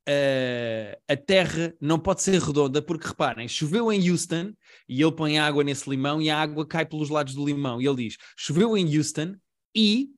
uh, 0.08 1.00
a 1.08 1.16
Terra 1.16 1.74
não 1.80 1.98
pode 1.98 2.22
ser 2.22 2.40
redonda, 2.40 2.80
porque 2.82 3.08
reparem, 3.08 3.48
choveu 3.48 3.90
em 3.90 4.10
Houston 4.10 4.52
e 4.88 5.02
ele 5.02 5.12
põe 5.12 5.38
água 5.38 5.64
nesse 5.64 5.88
limão 5.88 6.20
e 6.20 6.30
a 6.30 6.38
água 6.38 6.66
cai 6.66 6.86
pelos 6.86 7.08
lados 7.08 7.34
do 7.34 7.44
limão. 7.44 7.80
E 7.80 7.86
ele 7.86 8.08
diz: 8.08 8.16
choveu 8.36 8.76
em 8.76 8.96
Houston 8.96 9.34
e 9.74 10.10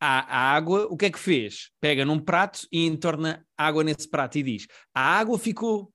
a, 0.00 0.20
a 0.20 0.54
água, 0.54 0.86
o 0.90 0.96
que 0.96 1.06
é 1.06 1.10
que 1.10 1.18
fez? 1.18 1.70
Pega 1.80 2.04
num 2.04 2.18
prato 2.18 2.66
e 2.72 2.84
entorna 2.86 3.46
água 3.56 3.84
nesse 3.84 4.08
prato 4.08 4.38
e 4.38 4.42
diz: 4.42 4.66
a 4.92 5.18
água 5.18 5.38
ficou 5.38 5.93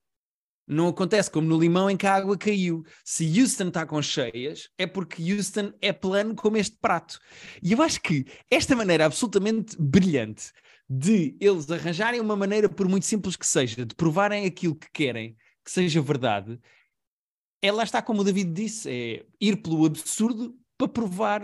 não 0.69 0.87
acontece 0.87 1.31
como 1.31 1.47
no 1.47 1.59
limão 1.59 1.89
em 1.89 1.97
que 1.97 2.05
a 2.05 2.13
água 2.13 2.37
caiu. 2.37 2.83
Se 3.03 3.25
Houston 3.39 3.69
está 3.69 3.85
com 3.85 4.01
cheias, 4.01 4.69
é 4.77 4.85
porque 4.85 5.33
Houston 5.33 5.73
é 5.81 5.91
plano 5.91 6.35
como 6.35 6.57
este 6.57 6.77
prato. 6.79 7.19
E 7.61 7.71
eu 7.71 7.81
acho 7.81 7.99
que 8.01 8.25
esta 8.51 8.75
maneira 8.75 9.05
absolutamente 9.05 9.75
brilhante 9.79 10.51
de 10.87 11.35
eles 11.39 11.69
arranjarem 11.69 12.21
uma 12.21 12.35
maneira, 12.35 12.69
por 12.69 12.87
muito 12.87 13.05
simples 13.05 13.35
que 13.35 13.45
seja, 13.45 13.85
de 13.85 13.95
provarem 13.95 14.45
aquilo 14.45 14.75
que 14.75 14.89
querem 14.91 15.35
que 15.63 15.71
seja 15.71 16.01
verdade, 16.01 16.59
é 17.61 17.67
está, 17.83 18.01
como 18.01 18.21
o 18.21 18.23
David 18.23 18.51
disse, 18.53 18.89
é 18.89 19.25
ir 19.39 19.57
pelo 19.57 19.85
absurdo 19.85 20.57
para 20.77 20.87
provar 20.87 21.43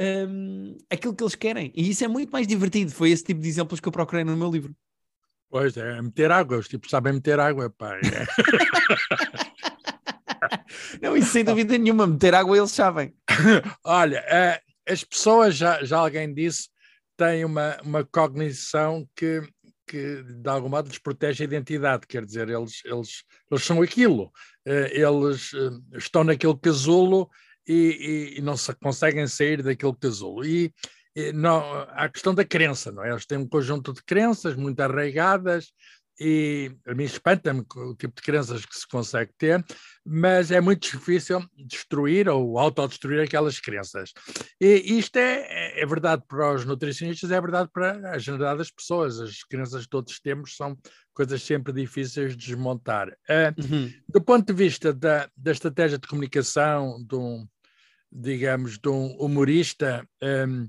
um, 0.00 0.76
aquilo 0.88 1.14
que 1.14 1.22
eles 1.22 1.34
querem. 1.34 1.72
E 1.74 1.90
isso 1.90 2.04
é 2.04 2.08
muito 2.08 2.30
mais 2.30 2.46
divertido. 2.46 2.92
Foi 2.92 3.10
esse 3.10 3.24
tipo 3.24 3.40
de 3.40 3.48
exemplos 3.48 3.80
que 3.80 3.88
eu 3.88 3.92
procurei 3.92 4.24
no 4.24 4.36
meu 4.36 4.50
livro. 4.50 4.74
Pois 5.50 5.76
é, 5.76 6.00
meter 6.02 6.30
água, 6.30 6.58
os 6.58 6.68
tipos 6.68 6.90
sabem 6.90 7.14
meter 7.14 7.40
água, 7.40 7.70
pá. 7.70 7.96
É. 7.96 8.00
Não, 11.00 11.16
isso 11.16 11.32
sem 11.32 11.44
dúvida 11.44 11.78
nenhuma, 11.78 12.06
meter 12.06 12.34
água 12.34 12.56
eles 12.56 12.70
sabem. 12.70 13.14
Olha, 13.82 14.20
uh, 14.20 14.92
as 14.92 15.02
pessoas, 15.02 15.56
já, 15.56 15.82
já 15.84 15.98
alguém 15.98 16.32
disse, 16.32 16.68
têm 17.16 17.44
uma, 17.44 17.76
uma 17.82 18.04
cognição 18.04 19.08
que, 19.16 19.42
que 19.86 20.22
de 20.22 20.48
algum 20.48 20.68
modo 20.68 20.88
lhes 20.88 20.98
protege 20.98 21.42
a 21.42 21.46
identidade, 21.46 22.06
quer 22.06 22.24
dizer, 22.24 22.48
eles, 22.48 22.82
eles, 22.84 23.24
eles 23.50 23.64
são 23.64 23.82
aquilo, 23.82 24.30
eh, 24.64 24.90
eles 24.92 25.50
eh, 25.54 25.98
estão 25.98 26.22
naquele 26.22 26.56
casulo 26.56 27.28
e, 27.66 28.34
e, 28.34 28.38
e 28.38 28.42
não 28.42 28.56
se 28.56 28.72
conseguem 28.76 29.26
sair 29.26 29.62
daquele 29.62 29.96
casulo. 29.96 30.44
E 30.44 30.72
não, 31.34 31.60
há 31.60 32.04
a 32.04 32.08
questão 32.08 32.34
da 32.34 32.44
crença, 32.44 32.92
não 32.92 33.04
é? 33.04 33.10
Eles 33.10 33.26
têm 33.26 33.38
um 33.38 33.48
conjunto 33.48 33.92
de 33.92 34.02
crenças 34.02 34.54
muito 34.54 34.80
arraigadas 34.80 35.72
e 36.20 36.72
a 36.84 36.94
mim 36.94 37.04
espanta-me 37.04 37.64
o 37.76 37.94
tipo 37.94 38.16
de 38.16 38.22
crenças 38.22 38.66
que 38.66 38.76
se 38.76 38.86
consegue 38.88 39.30
ter, 39.38 39.64
mas 40.04 40.50
é 40.50 40.60
muito 40.60 40.90
difícil 40.90 41.40
destruir 41.56 42.28
ou 42.28 42.58
autodestruir 42.58 43.22
aquelas 43.22 43.60
crenças. 43.60 44.12
E 44.60 44.98
isto 44.98 45.16
é, 45.16 45.80
é 45.80 45.86
verdade 45.86 46.24
para 46.26 46.54
os 46.54 46.64
nutricionistas, 46.64 47.30
é 47.30 47.40
verdade 47.40 47.70
para 47.72 48.10
a 48.10 48.18
generalidade 48.18 48.58
das 48.58 48.70
pessoas. 48.70 49.20
As 49.20 49.44
crenças 49.44 49.84
que 49.84 49.90
todos 49.90 50.18
temos 50.18 50.56
são 50.56 50.76
coisas 51.14 51.40
sempre 51.40 51.72
difíceis 51.72 52.36
de 52.36 52.46
desmontar. 52.46 53.08
Uh, 53.08 53.62
uhum. 53.62 53.92
Do 54.08 54.20
ponto 54.20 54.46
de 54.46 54.52
vista 54.52 54.92
da, 54.92 55.30
da 55.36 55.52
estratégia 55.52 55.98
de 55.98 56.08
comunicação 56.08 57.00
de 57.08 57.14
um, 57.14 57.46
digamos, 58.10 58.76
de 58.76 58.88
um 58.88 59.16
humorista, 59.18 60.04
um, 60.20 60.68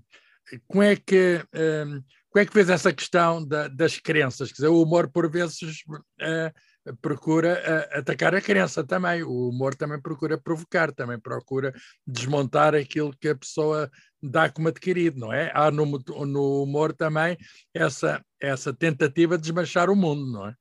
como 0.68 0.84
é 0.84 0.96
que... 0.96 1.44
Um, 1.53 2.01
como 2.32 2.44
é 2.44 2.46
que 2.46 2.53
fez 2.53 2.70
essa 2.70 2.94
questão 2.94 3.44
da, 3.44 3.68
das 3.68 3.98
crenças? 3.98 4.50
Quer 4.50 4.58
dizer, 4.58 4.68
o 4.68 4.84
humor, 4.84 5.10
por 5.12 5.27
vezes, 5.32 5.84
uh, 5.89 6.98
procura 7.01 7.60
uh, 7.94 7.98
atacar 7.98 8.36
a 8.36 8.41
crença 8.41 8.84
também. 8.84 9.24
O 9.24 9.50
humor 9.50 9.74
também 9.74 10.00
procura 10.00 10.39
provocar, 10.39 10.91
também 10.94 11.20
procura 11.20 11.74
desmontar 12.06 12.75
aquilo 12.75 13.18
que 13.20 13.29
a 13.29 13.36
pessoa 13.36 13.89
dá 14.22 14.48
como 14.48 14.68
adquirido, 14.68 15.20
não 15.20 15.34
é? 15.34 15.51
Há 15.56 15.72
no, 15.72 15.86
no 15.88 16.63
humor 16.63 16.94
também 16.94 17.36
essa, 17.74 18.24
essa 18.39 18.72
tentativa 18.72 19.36
de 19.36 19.41
desmanchar 19.41 19.89
o 19.89 19.96
mundo, 19.96 20.32
não 20.32 20.48
é? 20.48 20.53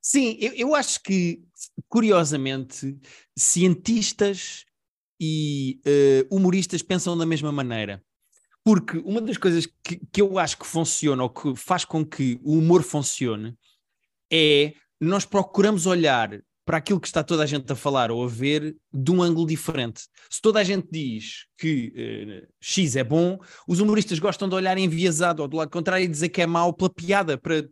Sim, 0.00 0.38
eu, 0.40 0.52
eu 0.54 0.74
acho 0.76 1.02
que, 1.02 1.42
curiosamente, 1.88 2.96
cientistas 3.36 4.64
e 5.20 5.80
uh, 5.84 6.36
humoristas 6.36 6.80
pensam 6.80 7.18
da 7.18 7.26
mesma 7.26 7.50
maneira. 7.50 8.00
Porque 8.66 8.98
uma 9.04 9.20
das 9.20 9.36
coisas 9.36 9.64
que, 9.84 10.00
que 10.10 10.20
eu 10.20 10.40
acho 10.40 10.58
que 10.58 10.66
funciona, 10.66 11.22
ou 11.22 11.30
que 11.30 11.54
faz 11.54 11.84
com 11.84 12.04
que 12.04 12.40
o 12.42 12.58
humor 12.58 12.82
funcione, 12.82 13.56
é 14.28 14.72
nós 15.00 15.24
procuramos 15.24 15.86
olhar 15.86 16.40
para 16.64 16.78
aquilo 16.78 16.98
que 16.98 17.06
está 17.06 17.22
toda 17.22 17.44
a 17.44 17.46
gente 17.46 17.72
a 17.72 17.76
falar 17.76 18.10
ou 18.10 18.24
a 18.24 18.26
ver 18.26 18.74
de 18.92 19.12
um 19.12 19.22
ângulo 19.22 19.46
diferente. 19.46 20.08
Se 20.28 20.42
toda 20.42 20.58
a 20.58 20.64
gente 20.64 20.88
diz 20.90 21.44
que 21.56 21.92
uh, 22.42 22.52
X 22.60 22.96
é 22.96 23.04
bom, 23.04 23.38
os 23.68 23.78
humoristas 23.78 24.18
gostam 24.18 24.48
de 24.48 24.56
olhar 24.56 24.76
enviesado 24.76 25.42
ou 25.42 25.48
do 25.48 25.58
lado 25.58 25.70
contrário 25.70 26.04
e 26.04 26.08
dizer 26.08 26.30
que 26.30 26.42
é 26.42 26.46
mau 26.46 26.72
pela 26.72 26.90
piada, 26.90 27.38
para, 27.38 27.68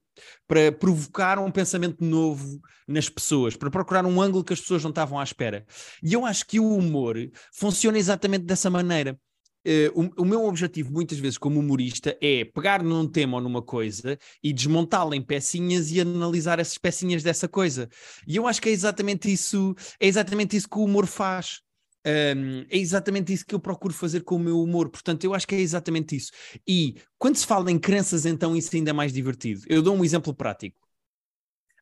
para 0.47 0.71
provocar 0.71 1.41
um 1.41 1.51
pensamento 1.51 2.05
novo 2.05 2.61
nas 2.87 3.09
pessoas, 3.09 3.57
para 3.57 3.69
procurar 3.69 4.07
um 4.07 4.23
ângulo 4.23 4.45
que 4.45 4.53
as 4.53 4.61
pessoas 4.61 4.85
não 4.85 4.91
estavam 4.91 5.19
à 5.19 5.25
espera. 5.25 5.67
E 6.01 6.13
eu 6.13 6.25
acho 6.25 6.47
que 6.47 6.61
o 6.61 6.73
humor 6.73 7.17
funciona 7.53 7.99
exatamente 7.99 8.45
dessa 8.45 8.71
maneira. 8.71 9.19
Uh, 9.67 10.11
o, 10.17 10.23
o, 10.23 10.25
meu 10.27 10.45
objetivo, 10.45 10.93
muitas 10.93 11.19
vezes, 11.19 11.39
como 11.39 11.59
humorista, 11.59 12.17
é 12.21 12.45
pegar 12.45 12.83
num 12.83 13.09
tema 13.09 13.39
ou 13.39 13.43
numa 13.43 13.63
coisa 13.63 14.19
e 14.43 14.53
desmontá-la 14.53 15.17
em 15.17 15.23
pecinhas 15.23 15.91
e 15.91 16.01
analisar 16.01 16.59
essas 16.59 16.77
pecinhas 16.77 17.23
dessa 17.23 17.49
coisa. 17.49 17.89
E 18.29 18.37
eu 18.37 18.47
acho 18.47 18.61
que 18.61 18.69
é 18.69 18.73
exatamente 18.73 19.33
isso, 19.33 19.75
é 19.99 20.07
exatamente 20.07 20.55
isso 20.57 20.69
que 20.69 20.79
o 20.79 20.85
humor 20.85 21.07
faz. 21.07 21.63
Um, 22.07 22.67
é 22.69 22.77
exatamente 22.77 23.33
isso 23.33 23.47
que 23.47 23.55
eu 23.55 23.61
procuro 23.61 23.95
fazer 23.95 24.21
com 24.21 24.37
o 24.37 24.39
meu 24.39 24.61
humor. 24.61 24.91
Portanto, 24.91 25.25
eu 25.25 25.33
acho 25.33 25.47
que 25.47 25.55
é 25.55 25.61
exatamente 25.61 26.15
isso. 26.15 26.31
E 26.69 26.97
quando 27.19 27.37
se 27.37 27.47
fala 27.47 27.71
em 27.71 27.79
crenças, 27.79 28.27
então 28.27 28.55
isso 28.55 28.77
ainda 28.77 28.91
é 28.91 28.93
mais 28.93 29.13
divertido. 29.13 29.63
Eu 29.67 29.81
dou 29.81 29.97
um 29.97 30.05
exemplo 30.05 30.35
prático. 30.35 30.79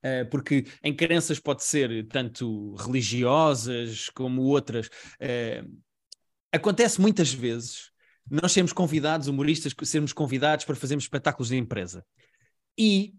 Uh, 0.05 0.29
porque 0.31 0.67
em 0.83 0.95
crenças 0.95 1.39
pode 1.39 1.62
ser 1.62 2.07
tanto 2.09 2.75
religiosas 2.75 4.09
como 4.11 4.43
outras. 4.43 4.89
Acontece 6.53 7.01
muitas 7.01 7.33
vezes 7.33 7.91
nós 8.31 8.53
sermos 8.53 8.73
convidados, 8.73 9.27
humoristas, 9.27 9.75
sermos 9.83 10.13
convidados 10.13 10.65
para 10.65 10.77
fazermos 10.77 11.05
espetáculos 11.05 11.49
de 11.49 11.57
empresa. 11.57 12.05
E 12.79 13.15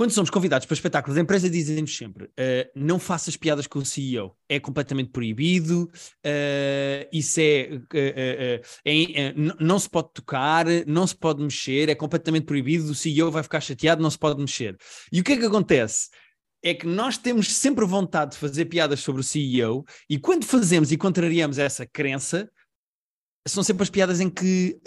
quando 0.00 0.12
somos 0.12 0.30
convidados 0.30 0.66
para 0.66 0.74
espetáculos 0.74 1.16
da 1.16 1.20
empresa, 1.20 1.50
dizem-nos 1.50 1.94
sempre: 1.94 2.24
uh, 2.24 2.70
não 2.74 2.98
faças 2.98 3.36
piadas 3.36 3.66
com 3.66 3.80
o 3.80 3.84
CEO, 3.84 4.34
é 4.48 4.58
completamente 4.58 5.10
proibido, 5.10 5.90
uh, 6.24 7.08
isso 7.12 7.38
é, 7.38 7.68
uh, 7.74 8.62
é 8.82 9.34
não 9.58 9.78
se 9.78 9.90
pode 9.90 10.08
tocar, 10.14 10.64
não 10.86 11.06
se 11.06 11.14
pode 11.14 11.42
mexer, 11.42 11.90
é 11.90 11.94
completamente 11.94 12.44
proibido, 12.44 12.90
o 12.90 12.94
CEO 12.94 13.30
vai 13.30 13.42
ficar 13.42 13.60
chateado, 13.60 14.02
não 14.02 14.10
se 14.10 14.18
pode 14.18 14.40
mexer. 14.40 14.74
E 15.12 15.20
o 15.20 15.24
que 15.24 15.32
é 15.32 15.36
que 15.36 15.44
acontece? 15.44 16.08
É 16.62 16.74
que 16.74 16.86
nós 16.86 17.16
temos 17.16 17.50
sempre 17.52 17.84
vontade 17.86 18.32
de 18.32 18.38
fazer 18.38 18.66
piadas 18.66 19.00
sobre 19.00 19.20
o 19.20 19.24
CEO, 19.24 19.84
e 20.08 20.18
quando 20.18 20.44
fazemos 20.44 20.92
e 20.92 20.96
contrariamos 20.96 21.58
essa 21.58 21.86
crença, 21.86 22.50
são 23.46 23.62
sempre 23.62 23.82
as 23.82 23.90
piadas 23.90 24.20
em 24.20 24.28
que 24.28 24.78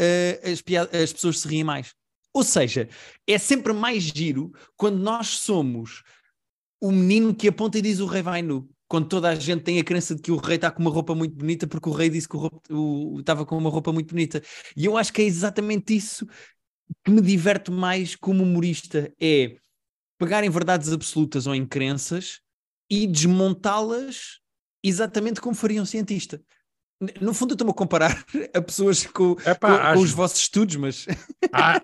as, 0.44 0.62
piadas, 0.62 0.94
as 0.94 1.14
pessoas 1.14 1.40
se 1.40 1.48
riem 1.48 1.64
mais. 1.64 1.94
Ou 2.34 2.44
seja, 2.44 2.90
é 3.28 3.38
sempre 3.38 3.74
mais 3.74 4.04
giro 4.04 4.52
quando 4.76 4.98
nós 4.98 5.28
somos 5.28 6.04
o 6.82 6.92
menino 6.92 7.34
que 7.34 7.48
aponta 7.48 7.78
e 7.78 7.82
diz 7.82 8.00
o 8.00 8.06
rei 8.06 8.22
vai 8.22 8.42
nu. 8.42 8.70
Quando 8.88 9.08
toda 9.08 9.30
a 9.30 9.36
gente 9.36 9.64
tem 9.64 9.80
a 9.80 9.84
crença 9.84 10.16
de 10.16 10.22
que 10.22 10.32
o 10.32 10.38
rei 10.38 10.56
está 10.56 10.70
com 10.70 10.82
uma 10.82 10.92
roupa 10.92 11.16
muito 11.16 11.36
bonita 11.36 11.66
porque 11.66 11.90
o 11.90 11.94
rei 11.94 12.10
disse 12.10 12.28
que 12.28 12.36
o 12.36 13.20
estava 13.20 13.46
com 13.46 13.58
uma 13.58 13.70
roupa 13.70 13.92
muito 13.92 14.10
bonita. 14.10 14.42
E 14.76 14.86
eu 14.86 14.98
acho 14.98 15.14
que 15.14 15.22
é 15.22 15.26
exatamente 15.26 15.96
isso 15.96 16.28
que 17.04 17.12
me 17.12 17.22
diverte 17.22 17.72
mais 17.72 18.16
como 18.16 18.44
humorista: 18.44 19.12
é 19.20 19.56
pegar 20.24 20.42
em 20.46 20.50
verdades 20.50 20.94
absolutas 20.94 21.48
ou 21.48 21.54
em 21.54 21.66
crenças 21.66 22.40
e 22.90 23.06
desmontá-las 23.06 24.40
exatamente 24.82 25.42
como 25.42 25.54
faria 25.54 25.82
um 25.82 25.86
cientista. 25.86 26.42
No 27.20 27.34
fundo, 27.34 27.52
eu 27.52 27.56
estou-me 27.56 27.72
a 27.72 27.76
comparar 27.76 28.24
a 28.54 28.62
pessoas 28.62 29.06
com, 29.06 29.36
Epá, 29.46 29.68
com, 29.68 29.74
acho, 29.74 29.94
com, 29.94 30.00
os 30.00 30.12
vossos 30.12 30.40
estudos, 30.40 30.76
mas. 30.78 31.06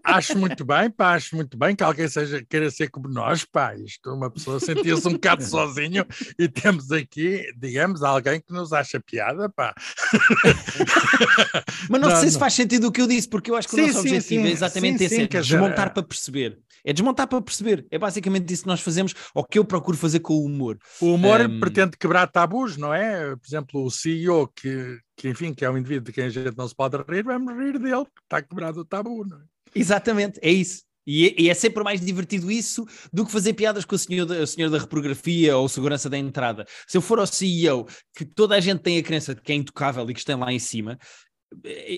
acho 0.04 0.38
muito 0.38 0.64
bem, 0.64 0.90
pá, 0.90 1.16
acho 1.16 1.36
muito 1.36 1.58
bem 1.58 1.76
que 1.76 1.84
alguém 1.84 2.08
seja, 2.08 2.46
queira 2.48 2.72
ser 2.72 2.90
como 2.90 3.10
nós, 3.10 3.44
pá. 3.44 3.76
Isto, 3.76 4.14
uma 4.14 4.32
pessoa 4.32 4.60
sentia-se 4.60 5.08
um 5.08 5.14
bocado 5.14 5.44
sozinho 5.44 6.06
e 6.38 6.48
temos 6.48 6.92
aqui, 6.92 7.44
digamos, 7.58 8.02
alguém 8.02 8.40
que 8.40 8.54
nos 8.54 8.72
acha 8.72 9.00
piada, 9.00 9.50
pá. 9.50 9.74
mas 11.90 12.02
não, 12.02 12.10
não 12.10 12.16
sei 12.16 12.26
não. 12.26 12.32
se 12.32 12.40
faz 12.40 12.54
sentido 12.54 12.88
o 12.88 12.92
que 12.92 13.02
eu 13.02 13.08
disse, 13.08 13.28
porque 13.28 13.52
eu 13.52 13.56
acho 13.56 13.68
que 13.68 13.76
sim, 13.76 13.82
o 13.82 13.88
nosso 13.88 14.02
sim, 14.02 14.08
objetivo 14.08 14.44
sim, 14.44 14.50
é 14.50 14.52
exatamente 14.52 15.04
esse: 15.04 15.22
é 15.22 15.28
desmontar 15.28 15.88
é... 15.88 15.90
para 15.90 16.04
perceber. 16.04 16.60
É 16.84 16.94
desmontar 16.94 17.28
para 17.28 17.42
perceber. 17.42 17.86
É 17.92 17.98
basicamente 17.98 18.52
isso 18.54 18.64
que 18.64 18.70
nós 18.70 18.82
fazemos, 18.82 19.14
ou 19.34 19.44
que 19.44 19.60
eu 19.60 19.66
procuro 19.66 19.98
fazer 19.98 20.20
com 20.20 20.34
o 20.34 20.46
humor. 20.46 20.78
O 21.02 21.14
humor 21.14 21.42
um... 21.42 21.60
pretende 21.60 21.98
quebrar 21.98 22.28
tabus, 22.28 22.78
não 22.78 22.94
é? 22.94 23.36
Por 23.36 23.48
exemplo, 23.48 23.86
o 23.86 23.92
CEO 23.92 24.48
que, 24.48 24.98
que, 25.20 25.28
enfim, 25.28 25.54
que 25.54 25.66
é 25.66 25.70
um 25.70 25.78
indivíduo 25.78 26.06
de 26.06 26.14
quem 26.14 26.24
a 26.24 26.30
gente 26.30 26.56
não 26.56 26.66
se 26.66 26.74
pode 26.74 26.96
rir, 26.96 27.24
vamos 27.24 27.54
rir 27.54 27.78
dele, 27.78 28.06
porque 28.06 28.22
está 28.24 28.42
quebrado 28.42 28.80
o 28.80 28.86
tabu, 28.86 29.26
não 29.28 29.38
é? 29.38 29.42
Exatamente, 29.76 30.40
é 30.42 30.50
isso. 30.50 30.84
E 31.06 31.28
é, 31.28 31.42
e 31.42 31.50
é, 31.50 31.54
sempre 31.54 31.84
mais 31.84 32.00
divertido 32.00 32.50
isso 32.50 32.86
do 33.12 33.26
que 33.26 33.32
fazer 33.32 33.54
piadas 33.54 33.84
com 33.84 33.96
o 33.96 34.00
senhor, 34.00 34.26
da, 34.26 34.36
o 34.36 34.48
senhor 34.48 34.70
da 34.70 34.78
reprografia 34.78 35.58
ou 35.58 35.68
segurança 35.68 36.10
da 36.10 36.18
entrada. 36.18 36.66
Se 36.88 36.98
eu 36.98 37.02
for 37.02 37.20
ao 37.20 37.28
CEO, 37.28 37.86
que 38.16 38.24
toda 38.24 38.56
a 38.56 38.62
gente 38.62 38.82
tem 38.82 38.98
a 38.98 39.04
crença 39.04 39.36
de 39.36 39.42
que 39.42 39.52
é 39.52 39.56
intocável 39.56 40.10
e 40.10 40.14
que 40.14 40.20
está 40.22 40.38
lá 40.38 40.54
em 40.54 40.60
cima, 40.60 40.98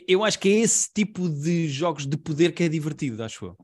eu 0.08 0.24
acho 0.24 0.40
que 0.40 0.50
é 0.50 0.60
esse 0.60 0.90
tipo 0.92 1.30
de 1.30 1.70
jogos 1.70 2.08
de 2.08 2.18
poder 2.18 2.54
que 2.54 2.64
é 2.64 2.70
divertido, 2.70 3.24
acho 3.24 3.46
eu. 3.46 3.58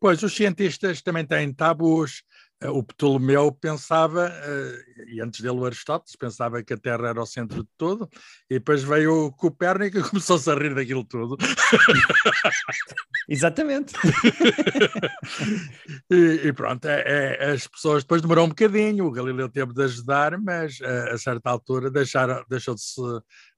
Pois, 0.00 0.22
os 0.22 0.34
cientistas 0.34 1.02
também 1.02 1.26
têm 1.26 1.52
tabus. 1.52 2.22
Eh, 2.60 2.70
o 2.70 2.82
Ptolomeu 2.82 3.52
pensava, 3.52 4.28
eh, 4.28 5.04
e 5.08 5.20
antes 5.20 5.40
dele 5.40 5.58
o 5.58 5.66
Aristóteles, 5.66 6.16
pensava 6.16 6.62
que 6.62 6.72
a 6.72 6.78
Terra 6.78 7.08
era 7.08 7.22
o 7.22 7.26
centro 7.26 7.62
de 7.62 7.68
tudo, 7.76 8.08
e 8.48 8.54
depois 8.54 8.82
veio 8.82 9.26
o 9.26 9.32
Copérnico 9.32 9.98
e 9.98 10.02
começou-se 10.02 10.50
a 10.50 10.54
rir 10.54 10.74
daquilo 10.74 11.04
tudo. 11.04 11.36
Exatamente. 13.28 13.92
e, 16.10 16.48
e, 16.48 16.52
pronto, 16.52 16.86
é, 16.86 17.36
é, 17.38 17.50
as 17.52 17.66
pessoas 17.66 18.04
depois 18.04 18.22
demorou 18.22 18.46
um 18.46 18.50
bocadinho, 18.50 19.06
o 19.06 19.12
Galileu 19.12 19.48
teve 19.50 19.74
de 19.74 19.82
ajudar, 19.82 20.38
mas 20.40 20.80
a, 20.80 20.86
eh, 20.86 21.12
a 21.12 21.18
certa 21.18 21.50
altura 21.50 21.90
deixaram, 21.90 22.42
deixou, 22.48 22.74
de 22.74 22.80
se, 22.80 23.00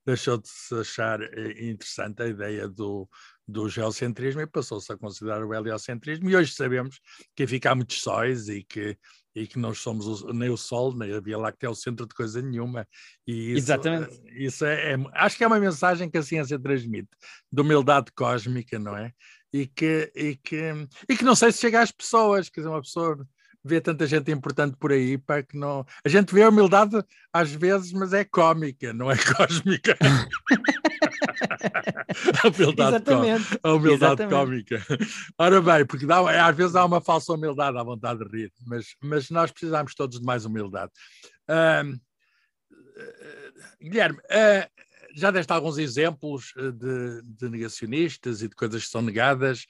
deixou 0.05 0.39
de 0.39 0.49
se 0.49 0.75
achar 0.75 1.21
interessante 1.61 2.23
a 2.23 2.27
ideia 2.27 2.69
do, 2.69 3.09
do 3.49 3.67
geocentrismo 3.67 4.43
e 4.43 4.47
passou-se 4.47 4.93
a 4.93 4.99
considerar 4.99 5.43
o 5.43 5.55
heliocentrismo, 5.55 6.29
e 6.29 6.37
hoje 6.37 6.53
sabemos 6.53 7.01
que 7.35 7.47
fica 7.47 7.71
há 7.71 7.75
muitos 7.75 8.03
sóis 8.03 8.49
e 8.49 8.63
que, 8.63 8.97
e 9.35 9.47
que 9.47 9.59
não 9.59 9.73
somos 9.73 10.23
o, 10.23 10.33
nem 10.35 10.51
o 10.51 10.57
Sol, 10.57 10.95
nem 10.95 11.15
a 11.15 11.21
Via 11.21 11.39
Láctea 11.39 11.69
é 11.69 11.71
o 11.71 11.75
centro 11.75 12.07
de 12.07 12.15
coisa 12.15 12.43
nenhuma. 12.43 12.87
E 13.27 13.53
isso, 13.53 13.59
Exatamente. 13.59 14.21
Isso 14.37 14.67
é, 14.67 14.93
é, 14.93 14.97
acho 15.15 15.39
que 15.39 15.45
é 15.45 15.47
uma 15.47 15.59
mensagem 15.59 16.11
que 16.11 16.19
a 16.19 16.23
ciência 16.23 16.59
transmite, 16.59 17.09
de 17.51 17.63
humildade 17.63 18.13
cósmica, 18.15 18.79
não 18.79 18.95
é? 18.95 19.13
E 19.51 19.67
que, 19.67 20.13
e 20.15 20.37
que, 20.37 20.87
e 21.09 21.17
que 21.17 21.25
não 21.25 21.35
sei 21.35 21.51
se 21.51 21.61
chega 21.61 21.81
às 21.81 21.91
pessoas, 21.91 22.51
quer 22.51 22.61
dizer, 22.61 22.69
uma 22.71 22.83
pessoa 22.83 23.27
vê 23.69 23.81
tanta 23.81 24.07
gente 24.07 24.31
importante 24.31 24.77
por 24.77 24.93
aí 24.93 25.19
para 25.19 25.43
que 25.43 25.57
não. 25.57 25.85
A 26.05 26.09
gente 26.09 26.35
vê 26.35 26.43
a 26.43 26.49
humildade 26.49 27.03
às 27.33 27.53
vezes, 27.53 27.93
mas 27.93 28.13
é 28.13 28.25
cómica, 28.25 28.93
não 28.93 29.11
é 29.11 29.17
cósmica. 29.37 29.97
a 32.43 32.49
humildade, 32.49 32.97
Exatamente. 32.97 33.61
a 33.63 33.73
humildade 33.73 34.23
Exatamente. 34.23 34.31
cómica. 34.31 34.87
Ora 35.39 35.61
bem, 35.61 35.87
porque 35.87 36.07
dá, 36.07 36.47
às 36.49 36.57
vezes 36.57 36.75
há 36.75 36.85
uma 36.85 37.01
falsa 37.01 37.33
humildade 37.33 37.79
à 37.79 37.83
vontade 37.83 38.25
de 38.25 38.37
rir, 38.37 38.53
mas, 38.67 38.97
mas 39.03 39.31
nós 39.31 39.51
precisamos 39.51 39.95
todos 39.95 40.19
de 40.19 40.25
mais 40.25 40.45
humildade. 40.45 40.93
Uh, 41.49 41.99
Guilherme, 43.81 44.19
uh, 44.19 44.69
já 45.15 45.31
deste 45.31 45.53
alguns 45.53 45.79
exemplos 45.79 46.53
de, 46.57 47.23
de, 47.23 47.49
negacionistas 47.49 48.43
e 48.43 48.49
de 48.49 48.55
coisas 48.55 48.85
que 48.85 48.91
são 48.91 49.03
negadas. 49.03 49.67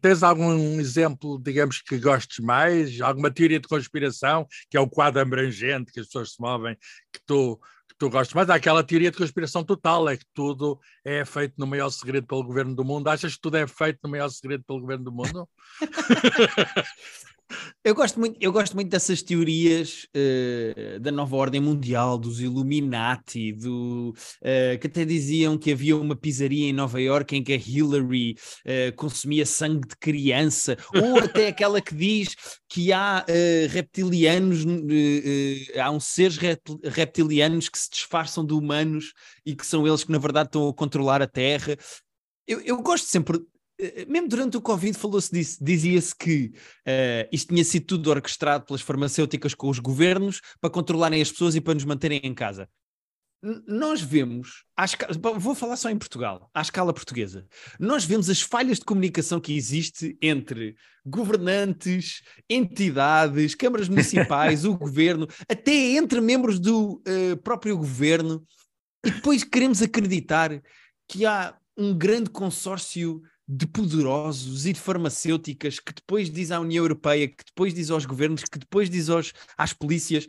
Tens 0.00 0.22
algum 0.22 0.80
exemplo, 0.80 1.40
digamos, 1.42 1.80
que 1.80 1.98
gostes 1.98 2.44
mais? 2.44 3.00
Alguma 3.00 3.30
teoria 3.30 3.60
de 3.60 3.68
conspiração, 3.68 4.46
que 4.70 4.76
é 4.76 4.80
o 4.80 4.88
quadro 4.88 5.20
abrangente 5.20 5.92
que 5.92 6.00
as 6.00 6.06
pessoas 6.06 6.32
se 6.32 6.40
movem, 6.40 6.76
que 7.12 7.20
tu 7.26 7.60
tu 7.98 8.10
gostas 8.10 8.34
mais, 8.34 8.50
há 8.50 8.56
aquela 8.56 8.82
teoria 8.82 9.12
de 9.12 9.16
conspiração 9.16 9.62
total, 9.62 10.08
é 10.08 10.16
que 10.16 10.24
tudo 10.34 10.80
é 11.04 11.24
feito 11.24 11.54
no 11.56 11.68
maior 11.68 11.88
segredo 11.88 12.26
pelo 12.26 12.42
governo 12.42 12.74
do 12.74 12.84
mundo. 12.84 13.06
Achas 13.06 13.36
que 13.36 13.40
tudo 13.40 13.56
é 13.56 13.66
feito 13.66 14.00
no 14.02 14.10
maior 14.10 14.28
segredo 14.28 14.64
pelo 14.66 14.80
governo 14.80 15.04
do 15.04 15.12
mundo? 15.12 15.48
Eu 17.84 17.94
gosto 17.94 18.18
muito, 18.18 18.36
eu 18.40 18.52
gosto 18.52 18.74
muito 18.74 18.88
dessas 18.88 19.22
teorias 19.22 20.06
uh, 20.16 21.00
da 21.00 21.10
nova 21.10 21.36
ordem 21.36 21.60
mundial, 21.60 22.16
dos 22.18 22.40
Illuminati, 22.40 23.52
do, 23.52 24.14
uh, 24.40 24.78
que 24.78 24.86
até 24.86 25.04
diziam 25.04 25.58
que 25.58 25.72
havia 25.72 25.96
uma 25.96 26.14
pizzaria 26.16 26.68
em 26.68 26.72
Nova 26.72 27.00
York 27.00 27.36
em 27.36 27.42
que 27.42 27.52
a 27.52 27.56
Hillary 27.56 28.36
uh, 28.66 28.96
consumia 28.96 29.44
sangue 29.44 29.88
de 29.88 29.96
criança, 29.96 30.76
ou 30.94 31.18
até 31.18 31.48
aquela 31.48 31.80
que 31.80 31.94
diz 31.94 32.36
que 32.68 32.92
há 32.92 33.24
reptilianos, 33.68 34.64
há 35.78 35.90
uns 35.90 36.06
seres 36.06 36.38
reptilianos 36.84 37.68
que 37.68 37.78
se 37.78 37.90
disfarçam 37.90 38.46
de 38.46 38.54
humanos 38.54 39.12
e 39.44 39.54
que 39.54 39.66
são 39.66 39.86
eles 39.86 40.04
que 40.04 40.12
na 40.12 40.18
verdade 40.18 40.48
estão 40.48 40.68
a 40.68 40.74
controlar 40.74 41.20
a 41.20 41.26
Terra. 41.26 41.76
Eu, 42.46 42.60
eu, 42.60 42.82
gosto 42.82 43.06
sempre 43.06 43.40
mesmo 44.08 44.28
durante 44.28 44.56
o 44.56 44.60
Covid 44.60 44.96
falou-se 44.96 45.32
disso, 45.32 45.58
dizia-se 45.62 46.14
que 46.14 46.52
uh, 46.86 47.28
isto 47.32 47.48
tinha 47.48 47.64
sido 47.64 47.86
tudo 47.86 48.10
orquestrado 48.10 48.64
pelas 48.64 48.82
farmacêuticas 48.82 49.54
com 49.54 49.68
os 49.68 49.78
governos 49.78 50.40
para 50.60 50.70
controlarem 50.70 51.20
as 51.20 51.30
pessoas 51.30 51.54
e 51.54 51.60
para 51.60 51.74
nos 51.74 51.84
manterem 51.84 52.20
em 52.22 52.34
casa. 52.34 52.68
Nós 53.66 54.00
vemos, 54.00 54.64
escala, 54.78 55.12
vou 55.36 55.52
falar 55.52 55.76
só 55.76 55.90
em 55.90 55.98
Portugal, 55.98 56.48
à 56.54 56.60
escala 56.60 56.94
portuguesa, 56.94 57.44
nós 57.78 58.04
vemos 58.04 58.30
as 58.30 58.40
falhas 58.40 58.78
de 58.78 58.84
comunicação 58.84 59.40
que 59.40 59.56
existe 59.56 60.16
entre 60.22 60.76
governantes, 61.04 62.22
entidades, 62.48 63.56
câmaras 63.56 63.88
municipais, 63.88 64.62
o 64.64 64.78
governo, 64.78 65.26
até 65.48 65.72
entre 65.72 66.20
membros 66.20 66.60
do 66.60 67.02
uh, 67.02 67.36
próprio 67.42 67.76
governo, 67.76 68.46
e 69.04 69.10
depois 69.10 69.42
queremos 69.42 69.82
acreditar 69.82 70.62
que 71.08 71.26
há 71.26 71.56
um 71.76 71.96
grande 71.98 72.30
consórcio 72.30 73.20
de 73.48 73.66
poderosos 73.66 74.66
e 74.66 74.72
de 74.72 74.80
farmacêuticas 74.80 75.78
que 75.78 75.92
depois 75.92 76.30
diz 76.30 76.50
à 76.50 76.60
União 76.60 76.84
Europeia, 76.84 77.28
que 77.28 77.44
depois 77.44 77.74
diz 77.74 77.90
aos 77.90 78.04
governos, 78.04 78.44
que 78.44 78.58
depois 78.58 78.88
diz 78.88 79.08
aos, 79.08 79.32
às 79.56 79.72
polícias. 79.72 80.26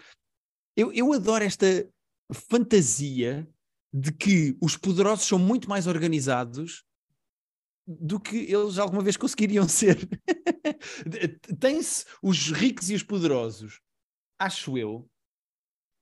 Eu, 0.75 0.91
eu 0.91 1.13
adoro 1.13 1.43
esta 1.43 1.87
fantasia 2.31 3.47
de 3.93 4.11
que 4.11 4.57
os 4.59 4.75
poderosos 4.75 5.27
são 5.27 5.37
muito 5.37 5.69
mais 5.69 5.85
organizados 5.85 6.83
do 7.85 8.19
que 8.19 8.37
eles 8.37 8.77
alguma 8.77 9.03
vez 9.03 9.17
conseguiriam 9.17 9.67
ser. 9.69 9.97
Tem-se 11.59 12.05
os 12.21 12.51
ricos 12.51 12.89
e 12.89 12.95
os 12.95 13.03
poderosos, 13.03 13.81
acho 14.39 14.77
eu, 14.77 15.07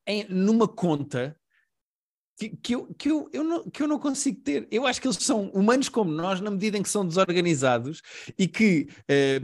em, 0.07 0.23
numa 0.29 0.67
conta 0.67 1.39
que, 2.41 2.49
que, 2.57 2.75
eu, 2.75 2.87
que, 2.97 3.11
eu, 3.11 3.29
eu 3.31 3.43
não, 3.43 3.69
que 3.69 3.83
eu 3.83 3.87
não 3.87 3.99
consigo 3.99 4.41
ter. 4.41 4.67
Eu 4.71 4.87
acho 4.87 4.99
que 4.99 5.07
eles 5.07 5.17
são 5.17 5.49
humanos 5.49 5.89
como 5.89 6.11
nós, 6.11 6.41
na 6.41 6.49
medida 6.49 6.75
em 6.75 6.81
que 6.81 6.89
são 6.89 7.05
desorganizados 7.05 8.01
e 8.37 8.47
que, 8.47 8.87
eh, 9.07 9.39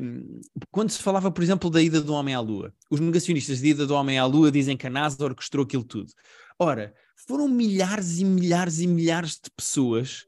quando 0.71 0.89
se 0.89 1.03
falava, 1.03 1.29
por 1.29 1.43
exemplo, 1.43 1.69
da 1.69 1.79
ida 1.79 2.01
do 2.01 2.13
homem 2.13 2.33
à 2.33 2.39
Lua, 2.39 2.73
os 2.89 2.99
negacionistas 2.99 3.61
da 3.61 3.67
ida 3.67 3.85
do 3.85 3.93
homem 3.93 4.17
à 4.17 4.25
Lua 4.25 4.51
dizem 4.51 4.75
que 4.75 4.87
a 4.87 4.89
NASA 4.89 5.23
orquestrou 5.23 5.63
aquilo 5.63 5.83
tudo. 5.83 6.11
Ora, 6.57 6.91
foram 7.27 7.47
milhares 7.47 8.19
e 8.19 8.25
milhares 8.25 8.79
e 8.79 8.87
milhares 8.87 9.33
de 9.33 9.51
pessoas 9.55 10.25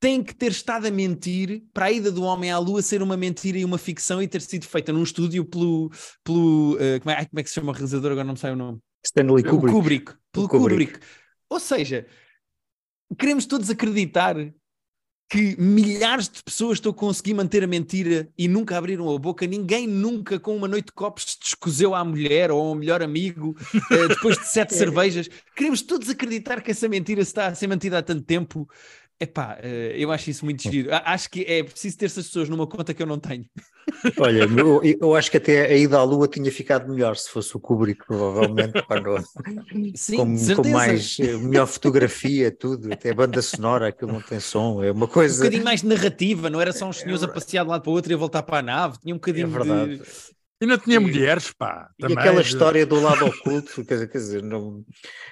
têm 0.00 0.22
que 0.22 0.34
ter 0.34 0.50
estado 0.50 0.86
a 0.86 0.90
mentir 0.90 1.62
para 1.72 1.86
a 1.86 1.92
ida 1.92 2.10
do 2.10 2.22
homem 2.22 2.50
à 2.50 2.58
Lua 2.58 2.82
ser 2.82 3.02
uma 3.02 3.16
mentira 3.16 3.58
e 3.58 3.64
uma 3.64 3.78
ficção 3.78 4.20
e 4.20 4.26
ter 4.26 4.40
sido 4.40 4.66
feita 4.66 4.92
num 4.92 5.02
estúdio 5.04 5.44
pelo. 5.44 5.90
pelo 6.24 6.74
uh, 6.74 7.00
como, 7.00 7.10
é, 7.12 7.24
como 7.24 7.38
é 7.38 7.42
que 7.42 7.48
se 7.48 7.54
chama 7.54 7.70
o 7.70 7.72
realizador? 7.72 8.10
Agora 8.10 8.24
não 8.24 8.34
me 8.34 8.38
sai 8.38 8.52
o 8.52 8.56
nome. 8.56 8.80
Stanley 9.04 9.44
Kubrick. 9.44 9.72
Kubrick. 9.72 10.14
Pelo 10.32 10.48
Kubrick. 10.48 10.92
Kubrick. 10.92 11.27
Ou 11.50 11.60
seja, 11.60 12.06
queremos 13.18 13.46
todos 13.46 13.70
acreditar 13.70 14.36
que 15.30 15.60
milhares 15.60 16.28
de 16.28 16.42
pessoas 16.42 16.78
estão 16.78 16.90
a 16.90 16.94
conseguir 16.94 17.34
manter 17.34 17.62
a 17.62 17.66
mentira 17.66 18.28
e 18.36 18.48
nunca 18.48 18.78
abriram 18.78 19.14
a 19.14 19.18
boca, 19.18 19.46
ninguém 19.46 19.86
nunca 19.86 20.40
com 20.40 20.56
uma 20.56 20.66
noite 20.66 20.86
de 20.86 20.92
copos 20.92 21.24
se 21.24 21.38
descoseu 21.38 21.94
à 21.94 22.02
mulher 22.02 22.50
ou 22.50 22.68
ao 22.68 22.74
melhor 22.74 23.02
amigo 23.02 23.50
uh, 23.50 24.08
depois 24.08 24.38
de 24.38 24.46
sete 24.46 24.74
é. 24.74 24.78
cervejas. 24.78 25.28
Queremos 25.54 25.82
todos 25.82 26.08
acreditar 26.08 26.62
que 26.62 26.70
essa 26.70 26.88
mentira 26.88 27.20
está 27.20 27.48
a 27.48 27.54
ser 27.54 27.66
mantida 27.66 27.98
há 27.98 28.02
tanto 28.02 28.22
tempo 28.22 28.66
Epá, 29.20 29.58
eh, 29.60 29.94
eu 29.96 30.12
acho 30.12 30.30
isso 30.30 30.44
muito 30.44 30.62
giro. 30.62 30.90
Acho 30.92 31.28
que 31.28 31.42
é 31.42 31.64
preciso 31.64 31.98
ter 31.98 32.06
essas 32.06 32.26
pessoas 32.26 32.48
numa 32.48 32.68
conta 32.68 32.94
que 32.94 33.02
eu 33.02 33.06
não 33.06 33.18
tenho. 33.18 33.44
Olha, 34.20 34.44
eu, 34.44 34.80
eu, 35.00 35.16
acho 35.16 35.30
que 35.30 35.38
até 35.38 35.66
a 35.66 35.76
ida 35.76 35.98
à 35.98 36.04
Lua 36.04 36.28
tinha 36.28 36.52
ficado 36.52 36.88
melhor 36.88 37.16
se 37.16 37.28
fosse 37.28 37.56
o 37.56 37.60
Kubrick, 37.60 38.06
provavelmente, 38.06 38.80
quando, 38.86 39.16
Sim, 39.96 40.16
com, 40.18 40.62
com, 40.62 40.68
mais 40.68 41.16
eh, 41.18 41.36
melhor 41.36 41.66
fotografia, 41.66 42.50
tudo, 42.50 42.92
até 42.92 43.12
banda 43.12 43.42
sonora, 43.42 43.88
aquilo 43.88 44.12
não 44.12 44.20
tem 44.20 44.38
som, 44.38 44.84
é 44.84 44.92
uma 44.92 45.08
coisa. 45.08 45.36
Um 45.36 45.38
bocadinho 45.38 45.64
mais 45.64 45.82
narrativa, 45.82 46.48
não 46.48 46.60
era 46.60 46.72
só 46.72 46.88
uns 46.88 46.98
senhores 46.98 47.22
é, 47.22 47.26
a 47.26 47.28
passear 47.28 47.64
de 47.64 47.68
um 47.68 47.72
lado 47.72 47.82
para 47.82 47.90
o 47.90 47.94
outro 47.94 48.12
e 48.12 48.14
a 48.14 48.18
voltar 48.18 48.42
para 48.44 48.58
a 48.58 48.62
nave, 48.62 48.98
tinha 49.00 49.14
um 49.14 49.18
bocadinho 49.18 49.46
é 49.46 49.50
verdade. 49.50 49.98
de. 49.98 50.02
E 50.60 50.66
não 50.66 50.76
tinha 50.76 50.96
e, 50.96 50.98
mulheres, 50.98 51.52
pá. 51.52 51.88
Também, 51.98 52.16
e 52.16 52.20
aquela 52.20 52.40
história 52.40 52.84
do 52.84 53.00
lado 53.00 53.26
oculto, 53.26 53.84
quer 53.84 54.06
dizer, 54.06 54.42
não, 54.42 54.84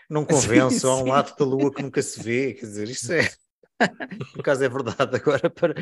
não 0.08 0.24
convence, 0.26 0.80
sim, 0.80 0.86
há 0.86 0.94
um 0.96 1.06
lado 1.06 1.36
da 1.36 1.44
lua 1.44 1.72
que 1.72 1.82
nunca 1.82 2.00
se 2.00 2.20
vê, 2.22 2.54
quer 2.54 2.66
dizer, 2.66 2.88
isto 2.88 3.12
é. 3.12 3.30
Por 4.32 4.40
acaso 4.40 4.64
é 4.64 4.68
verdade. 4.68 5.16
Agora, 5.16 5.50
para... 5.50 5.74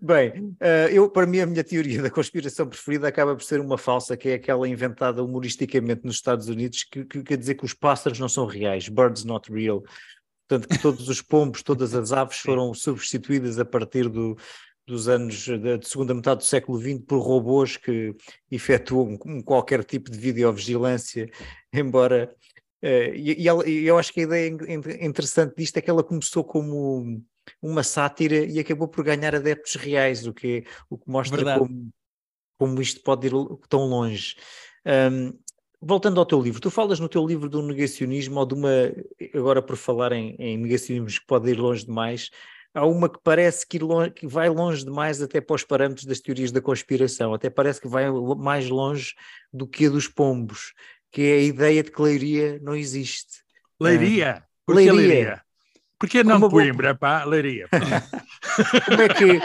bem, 0.00 0.30
uh, 0.60 0.88
eu, 0.90 1.08
para 1.10 1.26
mim, 1.26 1.40
a 1.40 1.46
minha 1.46 1.62
teoria 1.62 2.02
da 2.02 2.10
conspiração 2.10 2.66
preferida 2.66 3.08
acaba 3.08 3.34
por 3.34 3.42
ser 3.42 3.60
uma 3.60 3.76
falsa, 3.76 4.16
que 4.16 4.30
é 4.30 4.34
aquela 4.34 4.68
inventada 4.68 5.22
humoristicamente 5.22 6.02
nos 6.04 6.16
Estados 6.16 6.48
Unidos, 6.48 6.84
que, 6.84 7.04
que 7.04 7.22
quer 7.22 7.36
dizer 7.36 7.54
que 7.54 7.64
os 7.64 7.74
pássaros 7.74 8.18
não 8.18 8.28
são 8.28 8.46
reais, 8.46 8.88
birds 8.88 9.24
not 9.24 9.52
real. 9.52 9.82
Portanto, 10.48 10.68
que 10.68 10.82
todos 10.82 11.08
os 11.08 11.22
pombos, 11.22 11.62
todas 11.62 11.94
as 11.94 12.12
aves 12.12 12.38
foram 12.38 12.72
substituídas 12.74 13.58
a 13.58 13.64
partir 13.64 14.08
do, 14.08 14.36
dos 14.86 15.08
anos 15.08 15.46
da 15.46 15.80
segunda 15.82 16.14
metade 16.14 16.38
do 16.38 16.44
século 16.44 16.80
XX 16.80 17.00
por 17.06 17.20
robôs 17.20 17.76
que 17.76 18.14
efetuam 18.50 19.16
qualquer 19.44 19.84
tipo 19.84 20.10
de 20.10 20.18
videovigilância, 20.18 21.30
embora. 21.72 22.34
Uh, 22.82 23.14
e, 23.14 23.42
e, 23.42 23.86
eu 23.86 23.96
acho 23.96 24.12
que 24.12 24.20
a 24.20 24.24
ideia 24.24 24.48
interessante 25.00 25.54
disto 25.56 25.76
é 25.76 25.80
que 25.80 25.88
ela 25.88 26.02
começou 26.02 26.42
como 26.42 27.22
uma 27.60 27.82
sátira 27.82 28.44
e 28.44 28.58
acabou 28.58 28.88
por 28.88 29.04
ganhar 29.04 29.34
adeptos 29.34 29.74
reais, 29.74 30.26
o 30.26 30.32
que, 30.32 30.64
o 30.88 30.98
que 30.98 31.10
mostra 31.10 31.58
como, 31.58 31.90
como 32.58 32.80
isto 32.80 33.02
pode 33.02 33.26
ir 33.26 33.32
tão 33.68 33.86
longe. 33.86 34.36
Um, 34.86 35.32
voltando 35.80 36.20
ao 36.20 36.26
teu 36.26 36.40
livro, 36.40 36.60
tu 36.60 36.70
falas 36.70 37.00
no 37.00 37.08
teu 37.08 37.26
livro 37.26 37.48
do 37.48 37.62
negacionismo 37.62 38.38
ou 38.38 38.46
de 38.46 38.54
uma, 38.54 38.70
agora 39.34 39.60
por 39.60 39.76
falar 39.76 40.12
em, 40.12 40.36
em 40.38 40.56
negacionismos 40.56 41.18
que 41.18 41.26
pode 41.26 41.50
ir 41.50 41.58
longe 41.58 41.84
demais, 41.84 42.30
há 42.74 42.86
uma 42.86 43.08
que 43.08 43.18
parece 43.22 43.66
que, 43.66 43.78
longe, 43.78 44.10
que, 44.10 44.26
vai 44.26 44.48
longe 44.48 44.84
demais 44.84 45.20
até 45.20 45.40
para 45.40 45.56
os 45.56 45.64
parâmetros 45.64 46.06
das 46.06 46.20
teorias 46.20 46.52
da 46.52 46.60
conspiração, 46.60 47.34
até 47.34 47.50
parece 47.50 47.80
que 47.80 47.88
vai 47.88 48.06
mais 48.38 48.68
longe 48.68 49.14
do 49.52 49.66
que 49.66 49.86
a 49.86 49.90
dos 49.90 50.08
pombos, 50.08 50.72
que 51.10 51.22
é 51.22 51.34
a 51.34 51.42
ideia 51.42 51.82
de 51.82 51.90
que 51.90 52.00
Leiria 52.00 52.58
não 52.62 52.74
existe. 52.74 53.42
Leiria? 53.80 54.44
Por 54.64 54.76
Leiria. 54.76 54.92
Leiria? 54.92 55.42
Porque 56.02 56.24
não 56.24 56.50
Coimbra, 56.50 56.96
pá, 56.96 57.22
Leiria. 57.22 57.68
Como 58.86 59.02
é 59.02 59.08
que, 59.08 59.40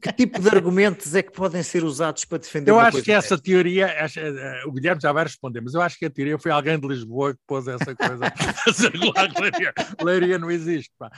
que 0.00 0.12
tipo 0.12 0.40
de 0.40 0.48
argumentos 0.48 1.12
é 1.12 1.24
que 1.24 1.32
podem 1.32 1.60
ser 1.60 1.82
usados 1.82 2.24
para 2.24 2.38
defender 2.38 2.70
Eu 2.70 2.78
acho 2.78 3.02
que 3.02 3.10
essa 3.10 3.36
teoria, 3.36 3.88
eh, 3.88 4.62
o 4.64 4.70
Guilherme 4.70 5.02
já 5.02 5.10
vai 5.10 5.24
responder, 5.24 5.60
mas 5.60 5.74
eu 5.74 5.82
acho 5.82 5.98
que 5.98 6.06
a 6.06 6.10
teoria 6.10 6.38
foi 6.38 6.52
alguém 6.52 6.78
de 6.78 6.86
Lisboa 6.86 7.34
que 7.34 7.40
pôs 7.44 7.66
essa 7.66 7.96
coisa 7.96 8.32
a 8.64 8.72
circular 8.72 9.28
Leiria. 9.40 9.74
Leiria 10.00 10.38
não 10.38 10.52
existe, 10.52 10.92
pá. 10.96 11.10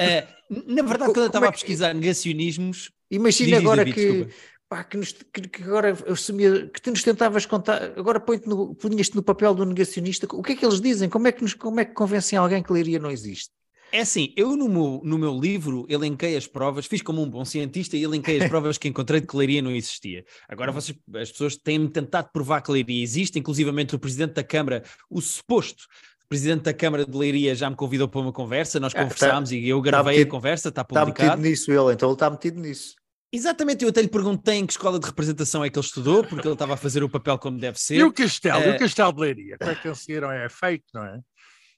É, 0.00 0.26
na 0.50 0.82
verdade, 0.82 1.12
quando 1.12 1.20
eu 1.20 1.26
estava 1.28 1.46
é 1.46 1.48
que... 1.50 1.54
a 1.54 1.58
pesquisar 1.58 1.94
negacionismos... 1.94 2.90
Imagina 3.08 3.58
agora 3.58 3.84
que... 3.84 4.26
Pá, 4.68 4.82
que, 4.82 4.96
nos, 4.96 5.12
que, 5.12 5.40
que, 5.42 5.62
agora 5.62 5.96
assumia, 6.08 6.66
que 6.66 6.82
tu 6.82 6.90
nos 6.90 7.04
tentavas 7.04 7.46
contar, 7.46 7.80
agora 7.96 8.18
põe-te 8.18 8.48
no, 8.48 8.74
punhas-te 8.74 9.14
no 9.14 9.22
papel 9.22 9.54
do 9.54 9.64
negacionista, 9.64 10.26
o 10.32 10.42
que 10.42 10.52
é 10.52 10.56
que 10.56 10.66
eles 10.66 10.80
dizem? 10.80 11.08
Como 11.08 11.28
é 11.28 11.32
que, 11.32 11.42
nos, 11.42 11.54
como 11.54 11.78
é 11.78 11.84
que 11.84 11.92
convencem 11.92 12.36
alguém 12.36 12.60
que 12.60 12.72
Leiria 12.72 12.98
não 12.98 13.08
existe? 13.08 13.50
É 13.94 14.00
assim, 14.00 14.34
eu 14.36 14.56
no 14.56 14.68
meu, 14.68 15.00
no 15.04 15.16
meu 15.16 15.38
livro 15.38 15.86
elenquei 15.88 16.36
as 16.36 16.48
provas, 16.48 16.84
fiz 16.84 17.00
como 17.00 17.22
um 17.22 17.30
bom 17.30 17.44
cientista 17.44 17.96
e 17.96 18.02
elenquei 18.02 18.42
as 18.42 18.48
provas 18.50 18.76
que 18.76 18.88
encontrei 18.88 19.20
de 19.20 19.26
que 19.28 19.36
Leiria 19.36 19.62
não 19.62 19.70
existia. 19.70 20.24
Agora 20.48 20.72
uhum. 20.72 20.80
vocês, 20.80 20.98
as 21.14 21.30
pessoas 21.30 21.56
têm-me 21.56 21.88
tentado 21.88 22.28
provar 22.32 22.60
que 22.60 22.72
Leiria 22.72 23.00
existe, 23.00 23.38
inclusivamente 23.38 23.94
o 23.94 23.98
Presidente 24.00 24.32
da 24.32 24.42
Câmara, 24.42 24.82
o 25.08 25.20
suposto 25.20 25.84
Presidente 26.28 26.62
da 26.62 26.74
Câmara 26.74 27.06
de 27.06 27.16
Leiria 27.16 27.54
já 27.54 27.70
me 27.70 27.76
convidou 27.76 28.08
para 28.08 28.20
uma 28.20 28.32
conversa, 28.32 28.80
nós 28.80 28.92
ah, 28.96 29.02
conversámos 29.04 29.50
tá, 29.50 29.54
e 29.54 29.68
eu 29.68 29.80
gravei 29.80 30.14
tá 30.14 30.18
metido, 30.18 30.26
a 30.26 30.30
conversa, 30.32 30.68
está 30.70 30.82
publicado. 30.82 31.12
Está 31.12 31.36
metido 31.36 31.48
nisso 31.48 31.70
ele, 31.70 31.92
então 31.92 32.08
ele 32.08 32.14
está 32.14 32.30
metido 32.30 32.60
nisso. 32.60 32.96
Exatamente, 33.32 33.84
eu 33.84 33.90
até 33.90 34.02
lhe 34.02 34.08
perguntei 34.08 34.56
em 34.56 34.66
que 34.66 34.72
escola 34.72 34.98
de 34.98 35.06
representação 35.06 35.64
é 35.64 35.70
que 35.70 35.78
ele 35.78 35.86
estudou, 35.86 36.24
porque 36.24 36.46
ele 36.46 36.54
estava 36.54 36.74
a 36.74 36.76
fazer 36.76 37.04
o 37.04 37.08
papel 37.08 37.38
como 37.38 37.58
deve 37.58 37.80
ser. 37.80 37.96
E 37.96 38.02
o 38.02 38.12
Castelo, 38.12 38.64
uh, 38.64 38.74
o 38.74 38.78
Castelo 38.78 39.12
de 39.12 39.20
Leiria, 39.20 39.56
como 39.58 39.70
é 39.70 39.74
que 39.76 39.86
eles? 39.86 40.08
É 40.08 40.48
fake, 40.48 40.84
não 40.92 41.04
é? 41.04 41.20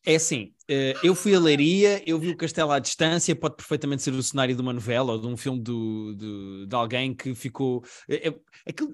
É 0.09 0.15
assim, 0.15 0.55
eh, 0.69 0.95
eu 1.03 1.17
fui 1.17 1.35
a 1.35 1.41
Leiria, 1.41 2.01
eu 2.09 2.17
vi 2.17 2.31
o 2.31 2.37
castelo 2.37 2.71
à 2.71 2.79
distância, 2.79 3.35
pode 3.35 3.57
perfeitamente 3.57 4.05
ser 4.05 4.13
o 4.15 4.23
cenário 4.23 4.55
de 4.55 4.63
uma 4.63 4.73
novela 4.73 5.15
ou 5.15 5.19
de 5.19 5.27
um 5.27 5.37
filme 5.37 5.61
do, 5.61 6.15
do 6.15 6.67
de 6.67 6.77
alguém 6.77 7.13
que 7.13 7.35
ficou. 7.35 7.85
É, 8.09 8.33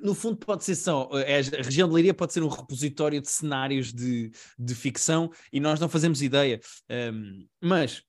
no 0.03 0.15
fundo, 0.15 0.39
pode 0.39 0.65
ser 0.65 0.75
só. 0.75 1.11
É, 1.13 1.41
a 1.41 1.63
região 1.63 1.87
de 1.87 1.95
Leiria 1.95 2.15
pode 2.15 2.33
ser 2.33 2.43
um 2.43 2.49
repositório 2.49 3.21
de 3.21 3.29
cenários 3.29 3.93
de, 3.93 4.31
de 4.59 4.75
ficção 4.75 5.31
e 5.53 5.61
nós 5.61 5.79
não 5.79 5.89
fazemos 5.89 6.23
ideia. 6.23 6.59
Um, 6.91 7.47
mas 7.61 8.03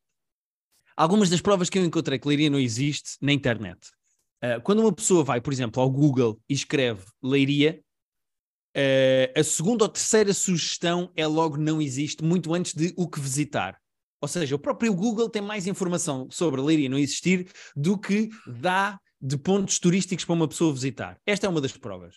algumas 0.95 1.29
das 1.29 1.41
provas 1.41 1.69
que 1.69 1.77
eu 1.77 1.83
encontrei 1.83 2.17
que 2.17 2.27
Leiria 2.27 2.49
não 2.49 2.59
existe 2.59 3.17
na 3.21 3.33
internet. 3.33 3.79
Uh, 4.41 4.61
quando 4.63 4.79
uma 4.79 4.93
pessoa 4.93 5.25
vai, 5.25 5.41
por 5.41 5.51
exemplo, 5.51 5.81
ao 5.81 5.91
Google 5.91 6.39
e 6.47 6.53
escreve 6.53 7.03
Leiria, 7.21 7.83
Uh, 8.75 9.39
a 9.39 9.43
segunda 9.43 9.83
ou 9.83 9.89
terceira 9.89 10.33
sugestão 10.33 11.11
é 11.15 11.27
logo 11.27 11.57
não 11.57 11.81
existe, 11.81 12.23
muito 12.23 12.53
antes 12.53 12.73
de 12.73 12.93
o 12.97 13.07
que 13.07 13.19
visitar. 13.19 13.79
Ou 14.19 14.27
seja, 14.27 14.55
o 14.55 14.59
próprio 14.59 14.93
Google 14.93 15.29
tem 15.29 15.41
mais 15.41 15.67
informação 15.67 16.27
sobre 16.31 16.61
Leiria 16.61 16.89
não 16.89 16.97
existir 16.97 17.51
do 17.75 17.97
que 17.97 18.29
dá 18.47 18.99
de 19.21 19.37
pontos 19.37 19.79
turísticos 19.79 20.25
para 20.25 20.33
uma 20.33 20.47
pessoa 20.47 20.73
visitar. 20.73 21.19
Esta 21.25 21.45
é 21.45 21.49
uma 21.49 21.61
das 21.61 21.75
provas. 21.77 22.15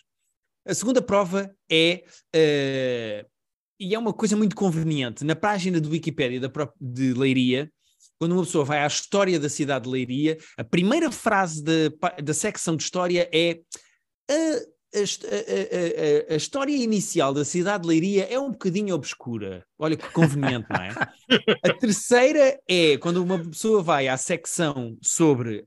A 0.65 0.73
segunda 0.73 1.01
prova 1.01 1.53
é, 1.71 2.03
uh, 2.35 3.29
e 3.79 3.93
é 3.93 3.99
uma 3.99 4.13
coisa 4.13 4.35
muito 4.35 4.55
conveniente, 4.55 5.23
na 5.23 5.35
página 5.35 5.79
do 5.79 5.89
Wikipédia 5.89 6.39
da 6.39 6.51
de 6.79 7.13
Leiria, 7.13 7.71
quando 8.19 8.31
uma 8.31 8.43
pessoa 8.43 8.65
vai 8.65 8.79
à 8.79 8.87
história 8.87 9.39
da 9.39 9.47
cidade 9.47 9.85
de 9.85 9.91
Leiria, 9.91 10.37
a 10.57 10.63
primeira 10.63 11.11
frase 11.11 11.63
da 11.63 12.33
secção 12.33 12.75
de 12.75 12.83
história 12.83 13.29
é 13.31 13.59
uh, 14.31 14.76
a, 14.93 14.99
a, 14.99 16.31
a, 16.31 16.33
a, 16.33 16.37
história 16.37 16.75
inicial 16.75 17.33
da 17.33 17.43
cidade 17.43 17.83
de 17.83 17.89
Leiria 17.89 18.25
é 18.25 18.39
um 18.39 18.51
bocadinho 18.51 18.95
obscura. 18.95 19.65
Olha 19.77 19.97
que 19.97 20.09
conveniente, 20.11 20.67
não 20.69 20.81
é? 20.81 20.89
A 21.63 21.73
terceira 21.73 22.59
é 22.67 22.97
quando 22.97 23.17
uma 23.17 23.39
pessoa 23.39 23.83
vai 23.83 24.07
à 24.07 24.17
secção 24.17 24.97
sobre 25.01 25.65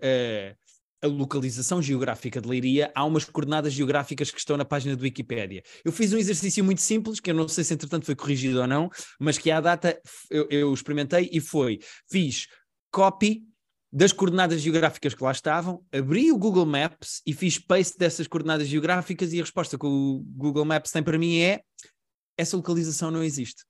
a 1.03 1.07
localização 1.07 1.81
geográfica 1.81 2.41
de 2.41 2.49
Leiria, 2.49 2.91
há 2.95 3.05
umas 3.05 3.25
coordenadas 3.25 3.73
geográficas 3.73 4.31
que 4.31 4.39
estão 4.39 4.57
na 4.57 4.65
página 4.65 4.95
do 4.95 5.03
Wikipédia. 5.03 5.63
Eu 5.85 5.93
fiz 5.93 6.13
um 6.13 6.19
exercício 6.19 6.63
muito 6.63 6.83
simples, 6.83 7.21
que 7.21 7.31
eu 7.31 7.35
não 7.35 7.49
sei 7.49 7.65
se 7.65 7.73
entretanto 7.75 8.07
foi 8.07 8.15
corrigido 8.15 8.61
ou 8.61 8.67
não, 8.67 8.91
mas 9.19 9.39
que 9.39 9.51
à 9.51 9.61
data 9.61 9.99
eu, 10.31 10.47
eu 10.51 10.75
experimentei 10.75 11.29
e 11.33 11.41
foi: 11.41 11.79
fiz 12.11 12.47
copy 12.91 13.43
das 13.93 14.13
coordenadas 14.13 14.61
geográficas 14.61 15.15
que 15.15 15.25
lá 15.25 15.33
estavam, 15.33 15.85
abri 15.93 16.31
o 16.31 16.39
Google 16.39 16.67
Maps 16.67 17.21
e 17.27 17.33
fiz 17.33 17.59
paste 17.59 17.99
dessas 17.99 18.29
coordenadas 18.29 18.69
geográficas 18.69 19.33
e 19.33 19.39
a 19.39 19.43
resposta 19.43 19.77
que 19.77 19.87
o 19.87 20.23
Google 20.25 20.65
Maps 20.65 20.93
tem 20.93 21.03
para 21.03 21.19
mim 21.19 21.41
é 21.41 21.63
essa 22.39 22.57
localização 22.57 23.11
não 23.11 23.23
existe. 23.23 23.65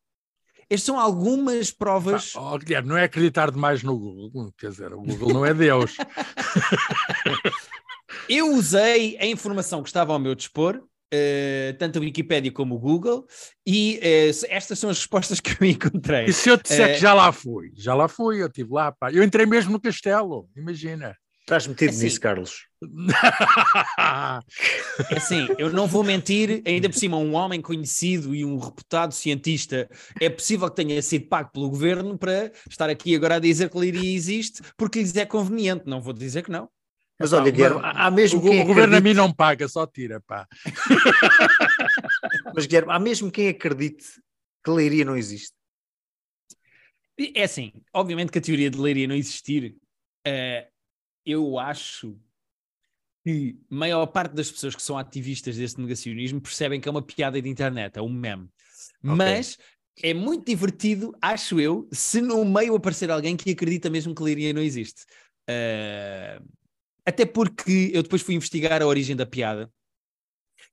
Estas 0.68 0.84
são 0.84 1.00
algumas 1.00 1.72
provas. 1.72 2.34
Oh, 2.36 2.56
Guilherme, 2.56 2.88
não 2.88 2.96
é 2.96 3.04
acreditar 3.04 3.50
demais 3.50 3.82
no 3.82 3.98
Google, 3.98 4.54
quer 4.56 4.70
dizer, 4.70 4.92
o 4.92 5.02
Google 5.02 5.32
não 5.32 5.44
é 5.44 5.52
Deus. 5.52 5.96
Eu 8.28 8.54
usei 8.54 9.18
a 9.18 9.26
informação 9.26 9.82
que 9.82 9.88
estava 9.88 10.12
ao 10.12 10.18
meu 10.18 10.36
dispor 10.36 10.80
uh, 11.12 11.76
tanto 11.78 11.98
a 11.98 12.02
Wikipédia 12.02 12.52
como 12.52 12.76
o 12.76 12.78
Google, 12.78 13.26
e 13.66 13.98
uh, 13.98 14.46
estas 14.48 14.78
são 14.78 14.90
as 14.90 14.98
respostas 14.98 15.40
que 15.40 15.50
eu 15.50 15.66
encontrei. 15.68 16.26
E 16.26 16.32
se 16.32 16.48
eu 16.48 16.56
disser 16.56 16.90
uh, 16.90 16.94
que 16.94 17.00
já 17.00 17.14
lá 17.14 17.32
fui? 17.32 17.72
Já 17.76 17.94
lá 17.94 18.08
fui, 18.08 18.42
eu 18.42 18.46
estive 18.46 18.70
lá, 18.72 18.92
pá. 18.92 19.10
Eu 19.10 19.22
entrei 19.22 19.46
mesmo 19.46 19.72
no 19.72 19.80
castelo, 19.80 20.48
imagina. 20.56 21.16
Estás 21.50 21.66
metido 21.66 21.90
assim, 21.90 22.04
nisso, 22.04 22.20
Carlos? 22.20 22.66
É 25.10 25.16
assim, 25.16 25.48
eu 25.58 25.72
não 25.72 25.86
vou 25.86 26.04
mentir, 26.04 26.62
ainda 26.66 26.88
por 26.88 26.96
cima, 26.96 27.16
um 27.16 27.34
homem 27.34 27.60
conhecido 27.60 28.34
e 28.34 28.44
um 28.44 28.58
reputado 28.58 29.12
cientista 29.12 29.88
é 30.20 30.28
possível 30.28 30.68
que 30.68 30.76
tenha 30.76 31.00
sido 31.00 31.26
pago 31.26 31.50
pelo 31.52 31.70
governo 31.70 32.18
para 32.18 32.52
estar 32.68 32.90
aqui 32.90 33.14
agora 33.14 33.36
a 33.36 33.38
dizer 33.38 33.70
que 33.70 33.78
Leiria 33.78 34.14
existe 34.14 34.62
porque 34.76 35.00
lhes 35.00 35.16
é 35.16 35.24
conveniente. 35.24 35.84
Não 35.86 36.00
vou 36.00 36.12
dizer 36.12 36.42
que 36.42 36.50
não. 36.50 36.68
Mas 37.20 37.34
olha, 37.34 37.50
Guilherme, 37.50 37.80
há 37.82 38.10
mesmo 38.10 38.40
o, 38.40 38.42
quem 38.42 38.62
o 38.62 38.66
governo 38.66 38.96
a 38.96 39.00
mim 39.00 39.12
não 39.12 39.30
paga, 39.30 39.68
só 39.68 39.86
tira, 39.86 40.22
pá. 40.22 40.48
Mas 42.56 42.64
Guilherme, 42.64 42.90
há 42.90 42.98
mesmo 42.98 43.30
quem 43.30 43.48
acredite 43.48 44.06
que 44.64 44.70
Leiria 44.70 45.04
não 45.04 45.14
existe. 45.14 45.52
É 47.34 47.42
assim, 47.42 47.72
obviamente 47.92 48.32
que 48.32 48.38
a 48.38 48.40
teoria 48.40 48.70
de 48.70 48.78
Leiria 48.78 49.06
não 49.06 49.14
existir, 49.14 49.76
uh, 50.26 50.66
eu 51.26 51.58
acho 51.58 52.18
que 53.22 53.58
a 53.70 53.74
maior 53.74 54.06
parte 54.06 54.34
das 54.34 54.50
pessoas 54.50 54.74
que 54.74 54.82
são 54.82 54.96
ativistas 54.96 55.58
desse 55.58 55.78
negacionismo 55.78 56.40
percebem 56.40 56.80
que 56.80 56.88
é 56.88 56.90
uma 56.90 57.02
piada 57.02 57.40
de 57.42 57.50
internet, 57.50 57.98
é 57.98 58.02
um 58.02 58.08
meme. 58.08 58.48
Okay. 59.04 59.14
Mas 59.14 59.58
é 60.02 60.14
muito 60.14 60.46
divertido, 60.46 61.14
acho 61.20 61.60
eu, 61.60 61.86
se 61.92 62.22
no 62.22 62.42
meio 62.46 62.74
aparecer 62.74 63.10
alguém 63.10 63.36
que 63.36 63.50
acredita 63.50 63.90
mesmo 63.90 64.14
que 64.14 64.22
Leiria 64.22 64.54
não 64.54 64.62
existe. 64.62 65.02
Uh, 65.42 66.42
até 67.04 67.24
porque 67.24 67.90
eu 67.92 68.02
depois 68.02 68.22
fui 68.22 68.34
investigar 68.34 68.82
a 68.82 68.86
origem 68.86 69.16
da 69.16 69.26
piada. 69.26 69.70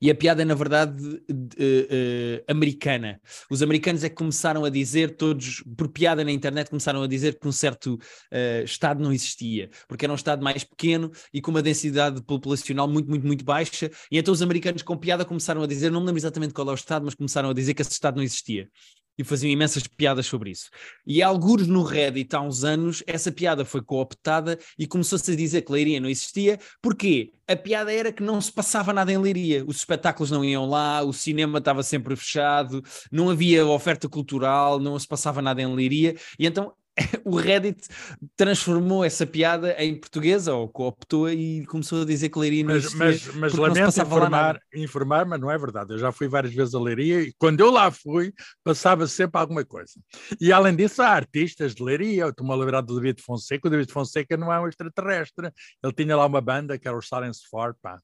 E 0.02 0.12
a 0.12 0.16
piada 0.16 0.42
é, 0.44 0.46
na 0.46 0.54
verdade, 0.54 1.04
uh, 1.04 1.34
uh, 1.34 2.44
americana. 2.48 3.20
Os 3.50 3.64
americanos 3.64 4.04
é 4.04 4.10
que 4.10 4.16
começaram 4.16 4.64
a 4.64 4.70
dizer, 4.70 5.16
todos, 5.16 5.64
por 5.76 5.88
piada 5.88 6.24
na 6.24 6.32
internet, 6.32 6.70
começaram 6.70 7.02
a 7.02 7.08
dizer 7.08 7.40
que 7.40 7.48
um 7.48 7.52
certo 7.52 7.96
uh, 7.96 8.64
Estado 8.64 9.02
não 9.02 9.12
existia, 9.12 9.70
porque 9.88 10.06
era 10.06 10.12
um 10.12 10.16
Estado 10.16 10.44
mais 10.44 10.64
pequeno 10.64 11.12
e 11.34 11.42
com 11.42 11.50
uma 11.50 11.62
densidade 11.62 12.22
populacional 12.22 12.88
muito, 12.88 13.10
muito, 13.10 13.26
muito 13.26 13.44
baixa. 13.44 13.90
E 14.12 14.18
então 14.20 14.34
os 14.34 14.42
americanos, 14.42 14.84
com 14.84 14.96
piada, 14.96 15.26
começaram 15.26 15.64
a 15.64 15.68
dizer, 15.68 15.90
não 15.90 16.02
me 16.02 16.08
lembro 16.08 16.20
exatamente 16.20 16.54
qual 16.54 16.68
é 16.68 16.72
o 16.72 16.76
Estado, 16.76 17.06
mas 17.06 17.16
começaram 17.16 17.50
a 17.50 17.54
dizer 17.54 17.74
que 17.74 17.82
esse 17.82 17.92
Estado 17.92 18.18
não 18.18 18.24
existia 18.24 18.70
e 19.18 19.24
faziam 19.24 19.52
imensas 19.52 19.88
piadas 19.88 20.26
sobre 20.26 20.52
isso. 20.52 20.70
E 21.06 21.22
alguns 21.24 21.68
no 21.68 21.84
Reddit 21.84 22.36
há 22.36 22.42
uns 22.42 22.64
anos, 22.64 23.04
essa 23.08 23.32
piada 23.32 23.66
foi 23.66 23.82
cooptada 23.82 24.60
e 24.78 24.86
começou-se 24.86 25.32
a 25.32 25.36
dizer 25.36 25.64
que 25.64 25.72
Leiria 25.72 26.00
não 26.00 26.10
existia. 26.10 26.60
Porquê? 26.82 27.32
A 27.48 27.56
piada 27.56 27.92
era 27.92 28.12
que 28.12 28.22
não 28.22 28.40
se 28.42 28.52
passava 28.52 28.94
nada 28.94 29.12
em 29.12 29.18
Leiria. 29.18 29.64
Os 29.66 29.78
espetáculos 29.78 30.30
não 30.30 30.44
iam 30.44 30.70
lá, 30.70 31.02
o 31.02 31.14
cinema 31.14 31.60
estava 31.60 31.82
sempre 31.82 32.16
fechado, 32.16 32.84
não 33.12 33.30
havia 33.30 33.66
oferta 33.66 34.08
cultural, 34.10 34.80
não 34.80 35.00
se 35.00 35.08
passava 35.08 35.42
nada 35.42 35.62
em 35.62 35.74
Leiria. 35.74 36.16
E 36.38 36.46
então 36.46 36.74
o 37.24 37.36
Reddit 37.36 37.88
transformou 38.36 39.04
essa 39.04 39.26
piada 39.26 39.76
em 39.78 39.96
portuguesa, 39.96 40.54
ou 40.54 40.68
cooptou 40.68 41.30
e 41.30 41.66
começou 41.66 42.02
a 42.02 42.06
dizer 42.06 42.30
que 42.30 42.40
Leiria 42.40 42.64
não 42.64 42.74
mas, 42.74 42.94
Mas, 42.94 43.36
mas 43.36 43.54
lamento 43.54 44.02
informar, 44.02 44.60
informar, 44.74 45.26
mas 45.26 45.40
não 45.40 45.52
é 45.52 45.58
verdade. 45.58 45.94
Eu 45.94 45.98
já 46.00 46.12
fui 46.12 46.28
várias 46.28 46.54
vezes 46.54 46.74
a 46.74 46.80
Leiria 46.80 47.22
e 47.22 47.34
quando 47.38 47.60
eu 47.60 47.70
lá 47.70 47.92
fui, 47.92 48.34
passava 48.64 49.08
sempre 49.08 49.40
alguma 49.40 49.64
coisa. 49.64 49.94
E 50.40 50.52
além 50.52 50.76
disso, 50.76 51.02
há 51.02 51.10
artistas 51.10 51.76
de 51.76 51.84
Leiria. 51.84 52.24
Eu 52.24 52.30
estou-me 52.30 52.52
a 52.52 52.56
lembrar 52.56 52.82
do 52.82 52.96
David 52.96 53.22
Fonseca. 53.22 53.68
O 53.68 53.72
David 53.72 53.92
Fonseca 53.92 54.36
não 54.36 54.52
é 54.52 54.60
um 54.60 54.68
extraterrestre. 54.68 55.52
Ele 55.84 55.94
tinha 55.94 56.16
lá 56.16 56.26
uma 56.26 56.42
banda 56.42 56.78
que 56.78 56.88
era 56.88 56.98
o 56.98 57.02
Silence 57.02 57.42
Four, 57.50 57.76
pá. 57.82 57.98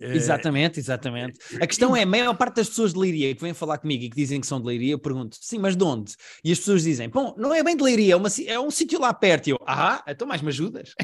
É, 0.00 0.14
exatamente, 0.14 0.80
exatamente. 0.80 1.38
A 1.60 1.66
questão 1.66 1.96
é, 1.96 2.02
a 2.02 2.06
maior 2.06 2.34
parte 2.34 2.56
das 2.56 2.68
pessoas 2.68 2.92
de 2.92 2.98
Leiria 2.98 3.34
que 3.34 3.40
vêm 3.40 3.54
falar 3.54 3.78
comigo 3.78 4.04
e 4.04 4.10
que 4.10 4.16
dizem 4.16 4.40
que 4.40 4.46
são 4.46 4.60
de 4.60 4.66
Leiria, 4.66 4.92
eu 4.92 4.98
pergunto, 4.98 5.36
sim, 5.40 5.58
mas 5.58 5.76
de 5.76 5.84
onde? 5.84 6.14
E 6.42 6.50
as 6.50 6.58
pessoas 6.58 6.82
dizem, 6.82 7.08
bom, 7.08 7.34
não 7.38 7.54
é 7.54 7.62
bem 7.62 7.76
de 7.76 7.82
Leiria, 7.82 8.14
é, 8.14 8.16
uma, 8.16 8.28
é 8.46 8.58
um 8.58 8.70
sítio 8.70 9.00
lá 9.00 9.14
perto. 9.14 9.46
E 9.46 9.50
eu, 9.50 9.58
ah, 9.66 10.02
então 10.08 10.26
mais 10.26 10.42
me 10.42 10.48
ajudas? 10.48 10.94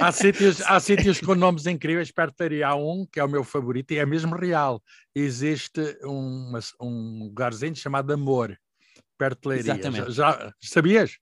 Há 0.00 0.10
sítios, 0.12 0.62
há 0.62 0.80
sítios 0.80 1.20
com 1.20 1.34
nomes 1.34 1.66
incríveis 1.66 2.10
perto 2.10 2.36
de 2.36 2.42
Leiria. 2.42 2.68
Há 2.68 2.74
um 2.74 3.06
que 3.06 3.20
é 3.20 3.24
o 3.24 3.28
meu 3.28 3.44
favorito 3.44 3.92
e 3.92 3.98
é 3.98 4.06
mesmo 4.06 4.34
real. 4.34 4.82
Existe 5.14 5.98
um, 6.04 6.52
um 6.80 7.24
lugarzinho 7.24 7.76
chamado 7.76 8.12
Amor, 8.12 8.58
perto 9.18 9.42
de 9.42 9.48
Leiria. 9.48 9.72
Exatamente. 9.72 10.12
Já, 10.12 10.32
já 10.38 10.52
sabias? 10.62 11.18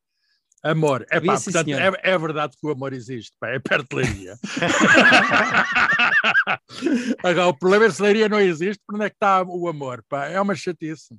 Amor, 0.62 1.07
é 1.11 1.21
pá, 1.21 1.40
portanto, 1.40 1.71
é, 1.71 1.92
é, 2.03 2.18
verdade 2.18 2.57
que 2.61 2.66
o 2.66 2.71
amor 2.71 2.92
existe, 2.92 3.33
pá, 3.38 3.49
é 3.49 3.61
perto 3.61 3.90
de 3.90 3.97
Leiria. 3.97 4.37
Agora, 7.23 7.47
o 7.47 7.55
problema 7.55 7.85
é 7.85 7.90
se 7.90 8.03
Leiria 8.03 8.29
não 8.29 8.40
existe, 8.40 8.83
por 8.85 8.97
onde 8.97 9.05
é 9.05 9.11
que 9.11 9.14
está 9.14 9.42
o 9.42 9.68
amor? 9.68 10.05
Pá? 10.09 10.27
É 10.27 10.40
uma 10.40 10.57
chatice. 10.57 11.16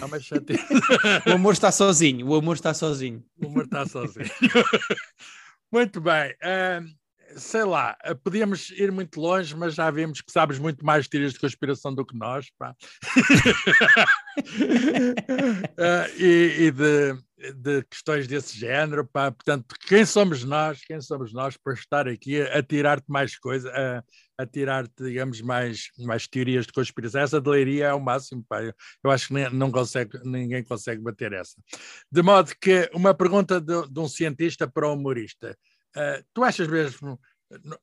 É 0.00 0.04
uma 0.04 0.20
chatice. 0.20 0.62
o 1.26 1.32
amor 1.32 1.54
está 1.54 1.72
sozinho, 1.72 2.26
o 2.26 2.34
amor 2.34 2.56
está 2.56 2.74
sozinho. 2.74 3.24
O 3.42 3.46
amor 3.46 3.64
está 3.64 3.86
sozinho. 3.86 4.30
Muito 5.72 5.98
bem. 6.00 6.32
Uh, 6.32 6.84
sei 7.38 7.64
lá, 7.64 7.96
podíamos 8.22 8.70
ir 8.70 8.92
muito 8.92 9.20
longe, 9.20 9.56
mas 9.56 9.74
já 9.74 9.90
vimos 9.90 10.20
que 10.20 10.30
sabes 10.30 10.58
muito 10.58 10.84
mais 10.86 11.08
teorias 11.08 11.32
de 11.32 11.40
conspiração 11.40 11.94
do 11.94 12.06
que 12.06 12.16
nós, 12.16 12.46
pá. 12.56 12.74
uh, 15.76 16.18
e, 16.18 16.66
e 16.66 16.70
de, 16.70 17.18
de, 17.52 17.82
questões 17.84 18.26
desse 18.26 18.58
género, 18.58 19.06
pá. 19.06 19.30
Portanto, 19.30 19.74
quem 19.86 20.04
somos 20.04 20.44
nós, 20.44 20.80
quem 20.84 21.00
somos 21.00 21.32
nós 21.32 21.56
para 21.56 21.74
estar 21.74 22.08
aqui 22.08 22.40
a, 22.40 22.58
a 22.58 22.62
tirar-te 22.62 23.06
mais 23.08 23.38
coisas, 23.38 23.70
a, 23.72 24.02
a 24.38 24.46
tirar-te, 24.46 25.02
digamos, 25.02 25.40
mais, 25.40 25.88
mais 25.98 26.26
teorias 26.26 26.66
de 26.66 26.72
conspiração. 26.72 27.20
Essa 27.20 27.40
de 27.40 27.48
leiria 27.50 27.86
é 27.86 27.94
o 27.94 28.00
máximo, 28.00 28.44
pá. 28.48 28.62
Eu, 28.62 28.72
eu 29.04 29.10
acho 29.10 29.28
que 29.28 29.34
nem, 29.34 29.50
não 29.50 29.70
consegue, 29.70 30.18
ninguém 30.24 30.64
consegue 30.64 31.00
bater 31.00 31.32
essa. 31.32 31.54
De 32.10 32.22
modo 32.22 32.52
que 32.60 32.90
uma 32.92 33.14
pergunta 33.14 33.60
de, 33.60 33.88
de 33.88 34.00
um 34.00 34.08
cientista 34.08 34.68
para 34.68 34.88
um 34.88 34.94
humorista. 34.94 35.56
Uh, 35.96 36.22
tu 36.34 36.44
achas 36.44 36.68
mesmo 36.68 37.18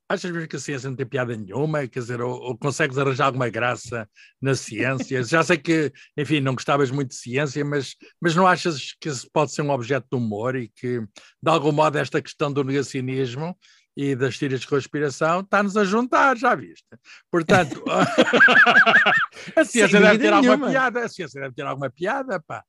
Achas 0.10 0.30
mesmo 0.32 0.47
que 0.47 0.58
a 0.58 0.60
ciência 0.60 0.89
não 0.89 0.95
tem 0.95 1.06
piada 1.06 1.36
nenhuma? 1.38 1.88
Quer 1.88 1.99
dizer, 1.99 2.21
ou, 2.21 2.34
ou, 2.34 2.58
consegues 2.58 2.97
arranjar 2.97 3.28
alguma 3.28 3.49
graça 3.49 4.10
na 4.41 4.56
ciência? 4.56 5.23
Já 5.23 5.41
sei 5.41 5.58
que, 5.58 5.91
enfim, 6.17 6.41
não 6.41 6.54
gostavas 6.54 6.91
muito 6.91 7.10
de 7.10 7.15
ciência, 7.15 7.63
mas, 7.63 7.95
mas 8.19 8.36
não 8.36 8.45
achas 8.45 8.93
que 8.99 9.08
isso 9.08 9.30
pode 9.32 9.54
ser 9.54 9.62
um 9.62 9.69
objeto 9.69 10.08
de 10.12 10.17
humor 10.17 10.56
e 10.56 10.67
que, 10.67 10.99
de 10.99 11.49
algum 11.49 11.71
modo, 11.71 11.97
esta 11.97 12.21
questão 12.21 12.52
do 12.52 12.63
negacionismo 12.63 13.58
e 13.95 14.15
das 14.15 14.38
tiras 14.38 14.62
de 14.62 14.67
conspiração 14.67 15.39
está-nos 15.39 15.78
a 15.78 15.86
juntar, 15.86 16.36
já 16.38 16.56
viste? 16.56 16.88
Portanto, 17.32 17.84
a 19.56 19.63
ciência 19.63 19.99
deve 19.99 20.17
ter 20.17 20.32
nenhuma. 20.32 20.52
alguma 20.52 20.69
piada, 20.71 21.06
a 21.06 21.10
ciência 21.10 21.39
deve 21.39 21.54
ter 21.56 21.65
alguma 21.65 21.89
piada, 21.89 22.39
pá. 22.41 22.63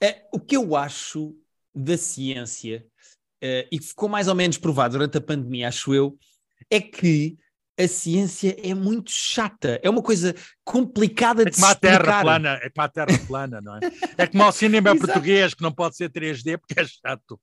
É, 0.00 0.22
o 0.32 0.38
que 0.38 0.56
eu 0.56 0.76
acho 0.76 1.34
da 1.74 1.96
ciência 1.96 2.86
uh, 3.42 3.68
e 3.70 3.78
que 3.78 3.86
ficou 3.86 4.08
mais 4.08 4.28
ou 4.28 4.34
menos 4.34 4.58
provado 4.58 4.92
durante 4.92 5.18
a 5.18 5.20
pandemia, 5.20 5.68
acho 5.68 5.94
eu, 5.94 6.16
é 6.70 6.80
que 6.80 7.36
a 7.78 7.86
ciência 7.86 8.56
é 8.62 8.72
muito 8.72 9.10
chata, 9.10 9.78
é 9.82 9.90
uma 9.90 10.02
coisa 10.02 10.34
complicada 10.64 11.42
é 11.42 11.44
de 11.44 11.52
como 11.52 11.66
a 11.66 11.74
terra 11.74 12.22
plana, 12.22 12.58
é 12.62 12.70
como 12.70 12.84
a 12.84 12.88
terra 12.88 13.06
plana, 13.28 13.60
não 13.60 13.76
é? 13.76 13.80
É 14.16 14.26
como 14.26 14.44
o 14.44 14.52
cinema 14.52 14.96
português 14.96 15.52
que 15.52 15.62
não 15.62 15.72
pode 15.72 15.96
ser 15.96 16.10
3D 16.10 16.58
porque 16.58 16.80
é 16.80 16.86
chato. 16.86 17.38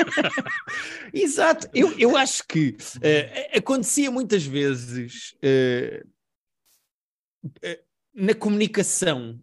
Exato, 1.14 1.68
eu, 1.72 1.98
eu 1.98 2.16
acho 2.16 2.46
que 2.46 2.76
uh, 2.96 3.56
acontecia 3.56 4.10
muitas 4.10 4.44
vezes 4.44 5.34
uh, 5.42 6.06
uh, 7.46 7.82
na 8.14 8.34
comunicação 8.34 9.40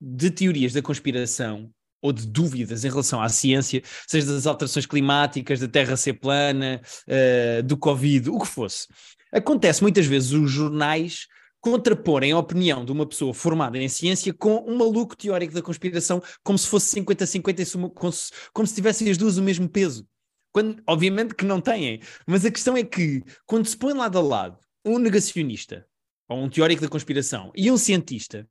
de 0.00 0.30
teorias 0.30 0.72
da 0.72 0.82
conspiração 0.82 1.72
ou 2.00 2.12
de 2.12 2.26
dúvidas 2.26 2.84
em 2.84 2.88
relação 2.88 3.20
à 3.20 3.28
ciência, 3.28 3.82
seja 4.06 4.32
das 4.32 4.46
alterações 4.46 4.86
climáticas, 4.86 5.60
da 5.60 5.68
Terra 5.68 5.96
ser 5.96 6.14
plana, 6.14 6.80
uh, 7.06 7.62
do 7.62 7.76
Covid, 7.76 8.30
o 8.30 8.38
que 8.38 8.46
fosse. 8.46 8.86
Acontece 9.32 9.82
muitas 9.82 10.06
vezes 10.06 10.32
os 10.32 10.50
jornais 10.50 11.26
contraporem 11.60 12.32
a 12.32 12.38
opinião 12.38 12.84
de 12.84 12.92
uma 12.92 13.06
pessoa 13.06 13.34
formada 13.34 13.78
em 13.78 13.88
ciência 13.88 14.32
com 14.32 14.64
um 14.66 14.76
maluco 14.76 15.16
teórico 15.16 15.52
da 15.52 15.62
conspiração, 15.62 16.22
como 16.42 16.58
se 16.58 16.68
fosse 16.68 17.00
50-50, 17.00 17.92
como, 18.52 18.66
se, 18.66 18.74
tivessem 18.74 19.10
as 19.10 19.18
duas 19.18 19.36
o 19.36 19.42
mesmo 19.42 19.68
peso. 19.68 20.06
Quando, 20.52 20.82
obviamente 20.86 21.34
que 21.34 21.44
não 21.44 21.60
têm, 21.60 22.00
mas 22.26 22.44
a 22.44 22.50
questão 22.50 22.76
é 22.76 22.82
que 22.82 23.22
quando 23.44 23.66
se 23.66 23.76
põe 23.76 23.92
lado 23.92 24.18
a 24.18 24.22
lado 24.22 24.58
um 24.84 24.98
negacionista, 24.98 25.86
ou 26.28 26.38
um 26.38 26.48
teórico 26.48 26.80
da 26.80 26.88
conspiração, 26.88 27.52
e 27.54 27.70
um 27.70 27.76
cientista, 27.76 28.48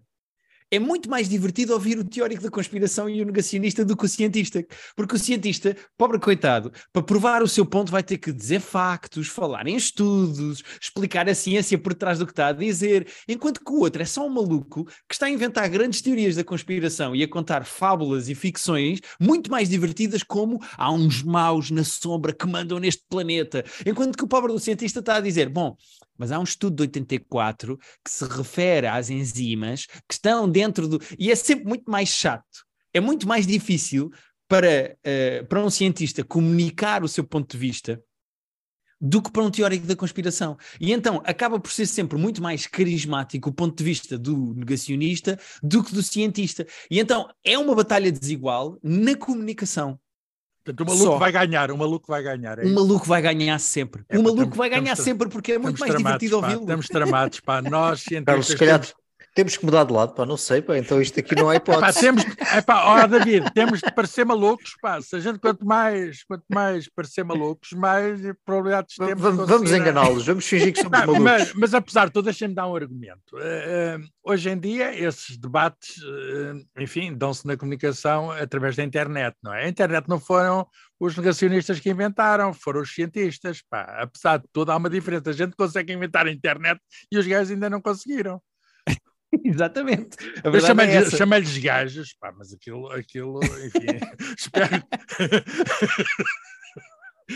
é 0.70 0.80
muito 0.80 1.10
mais 1.10 1.30
divertido 1.30 1.74
ouvir 1.74 1.98
o 1.98 2.04
teórico 2.04 2.44
da 2.44 2.50
conspiração 2.50 3.10
e 3.10 3.22
o 3.22 3.26
negacionista 3.26 3.86
do 3.86 3.96
que 3.96 4.06
o 4.06 4.08
cientista. 4.08 4.66
Porque 4.96 5.16
o 5.16 5.20
cientista, 5.20 5.76
pobre 5.98 6.20
coitado, 6.20 6.72
para 6.92 7.02
provar 7.02 7.42
o 7.42 7.48
seu 7.48 7.66
ponto 7.66 7.92
vai 7.92 8.04
ter 8.04 8.18
que 8.18 8.32
dizer 8.32 8.60
factos, 8.60 9.28
falar 9.28 9.68
em 9.68 9.76
estudos, 9.76 10.64
explicar 10.82 11.30
a 11.30 11.36
ciência 11.36 11.78
por 11.78 11.94
trás 11.94 12.20
do 12.20 12.26
que 12.26 12.32
está 12.32 12.48
a 12.48 12.54
dizer, 12.54 13.08
enquanto 13.28 13.64
que 13.64 13.72
o 13.72 13.80
outro 13.80 14.02
é 14.02 14.06
só 14.06 14.26
um 14.26 14.30
maluco 14.30 14.86
que 15.08 15.16
está 15.16 15.28
a 15.28 15.30
inventar 15.30 15.70
grandes 15.70 16.02
teorias 16.02 16.36
da 16.36 16.44
conspiração 16.44 17.16
e 17.16 17.24
a 17.24 17.28
contar 17.28 17.66
fábulas 17.66 18.28
e 18.30 18.36
ficções 18.36 19.00
muito 19.20 19.50
mais 19.50 19.70
divertidas 19.70 20.24
como 20.24 20.60
há 20.78 20.92
uns 20.92 21.24
maus 21.24 21.72
na 21.72 21.84
sombra 21.84 22.34
que 22.34 22.46
mandam 22.46 22.80
neste 22.80 23.04
planeta. 23.10 23.64
Enquanto 23.86 24.18
que 24.18 24.24
o 24.24 24.28
pobre 24.28 24.52
do 24.52 24.60
cientista 24.60 25.00
está 25.00 25.16
a 25.16 25.22
dizer, 25.22 25.50
bom, 25.50 25.78
mas 26.18 26.32
há 26.32 26.40
um 26.40 26.44
estudo 26.44 26.76
de 26.76 26.84
84 26.84 27.78
que 28.04 28.12
se 28.12 28.26
refere 28.26 28.88
às 28.88 29.10
enzimas 29.10 29.86
que 29.86 30.14
estão 30.14 30.50
dentro 30.50 30.88
do. 30.88 31.00
E 31.18 31.32
é 31.32 31.36
sempre 31.36 31.66
muito 31.66 31.90
mais 31.90 32.10
chato, 32.10 32.66
é 32.94 33.00
muito 33.00 33.28
mais 33.28 33.46
difícil 33.46 34.12
para, 34.48 34.98
uh, 35.00 35.46
para 35.48 35.64
um 35.64 35.70
cientista 35.70 36.24
comunicar 36.24 37.04
o 37.04 37.08
seu 37.08 37.24
ponto 37.24 37.52
de 37.52 37.58
vista 37.58 38.02
do 39.00 39.22
que 39.22 39.32
para 39.32 39.44
um 39.44 39.52
teórico 39.52 39.86
da 39.86 39.96
conspiração. 39.96 40.58
E 40.80 40.92
então 40.92 41.22
acaba 41.24 41.60
por 41.60 41.72
ser 41.72 41.86
sempre 41.86 42.18
muito 42.18 42.42
mais 42.42 42.66
carismático 42.66 43.50
o 43.50 43.54
ponto 43.54 43.78
de 43.78 43.84
vista 43.84 44.18
do 44.18 44.54
negacionista 44.56 45.40
do 45.62 45.84
que 45.84 45.94
do 45.94 46.02
cientista. 46.02 46.66
E 46.90 47.00
então 47.00 47.30
é 47.44 47.58
uma 47.58 47.76
batalha 47.76 48.12
desigual 48.12 48.78
na 48.82 49.16
comunicação. 49.16 50.00
Portanto, 50.68 50.82
o 50.82 50.86
maluco 50.86 51.12
Só. 51.14 51.18
vai 51.18 51.32
ganhar, 51.32 51.72
o 51.72 51.78
maluco 51.78 52.08
vai 52.08 52.22
ganhar. 52.22 52.60
É 52.60 52.66
o 52.66 52.76
maluco 52.76 53.06
vai 53.06 53.22
ganhar 53.22 53.58
sempre. 53.60 54.04
É, 54.10 54.20
o 54.20 54.24
maluco 54.24 54.56
vai 54.56 54.70
ganhar 54.70 54.96
sempre 54.98 55.30
porque 55.30 55.54
é 55.54 55.58
muito 55.58 55.80
mais 55.80 55.96
divertido 55.96 56.36
ouvi-lo. 56.36 56.62
Estamos 56.62 56.88
tramados, 56.88 57.40
pá. 57.40 57.62
Nós 57.64 58.02
cientistas. 58.02 58.26
Carlos, 58.26 58.48
se 58.48 58.58
calhar, 58.58 58.82
temos 59.38 59.56
que 59.56 59.64
mudar 59.64 59.84
de 59.84 59.94
lado, 59.94 60.16
pá, 60.16 60.26
não 60.26 60.36
sei, 60.36 60.64
pá, 60.64 60.80
então 60.80 61.00
isto 61.00 61.20
aqui 61.20 61.36
não 61.36 61.52
é 61.52 61.58
hipótese. 61.62 61.82
Pá, 61.82 61.94
temos, 61.94 62.26
é 62.56 62.60
pá, 62.60 62.84
ó 62.86 63.06
David, 63.06 63.46
temos 63.54 63.82
de 63.82 63.92
parecer 63.94 64.26
malucos, 64.26 64.76
pá, 64.82 65.00
se 65.00 65.16
a 65.16 65.20
gente 65.20 65.38
quanto 65.38 65.64
mais, 65.64 66.24
quanto 66.24 66.44
mais 66.50 66.90
parecer 66.90 67.24
malucos, 67.24 67.72
mais 67.74 68.20
probabilidades 68.44 68.96
temos. 68.96 69.22
Vamos, 69.22 69.48
vamos 69.48 69.72
enganá-los, 69.72 70.26
vamos 70.26 70.44
fingir 70.44 70.74
que 70.74 70.82
somos 70.82 71.00
malucos. 71.00 71.22
Mas, 71.22 71.54
mas, 71.54 71.74
apesar 71.76 72.08
de 72.08 72.14
tudo, 72.14 72.26
deixem-me 72.26 72.56
dar 72.56 72.66
um 72.66 72.76
argumento. 72.76 73.36
Uh, 73.36 74.04
hoje 74.24 74.50
em 74.50 74.60
dia, 74.60 74.92
esses 75.00 75.38
debates, 75.38 75.98
uh, 75.98 76.82
enfim, 76.82 77.16
dão-se 77.16 77.46
na 77.46 77.56
comunicação 77.56 78.32
através 78.32 78.76
da 78.76 78.84
internet, 78.84 79.38
não 79.44 79.54
é? 79.54 79.66
A 79.66 79.70
internet 79.70 80.10
não 80.10 80.20
foram 80.20 80.68
os 81.00 81.16
negacionistas 81.16 81.80
que 81.80 81.92
inventaram, 81.92 82.56
foram 82.56 82.82
os 82.82 82.92
cientistas, 82.92 83.62
pá. 83.70 83.84
Apesar 84.00 84.38
de 84.38 84.48
tudo, 84.52 84.72
há 84.72 84.78
uma 84.78 84.90
diferença. 84.90 85.30
A 85.30 85.34
gente 85.34 85.56
consegue 85.56 85.94
inventar 85.94 86.26
a 86.26 86.32
internet 86.32 86.82
e 87.12 87.20
os 87.20 87.28
gajos 87.28 87.52
ainda 87.52 87.70
não 87.70 87.80
conseguiram. 87.80 88.42
Exatamente. 89.44 90.18
Eu 90.44 90.60
chamei-lhes 90.60 91.14
é 91.14 91.18
chamei 91.18 91.42
gajos, 91.42 92.16
pá, 92.20 92.34
mas 92.38 92.54
aquilo, 92.54 92.90
aquilo 92.92 93.40
enfim, 93.44 93.88
espero. 94.38 94.84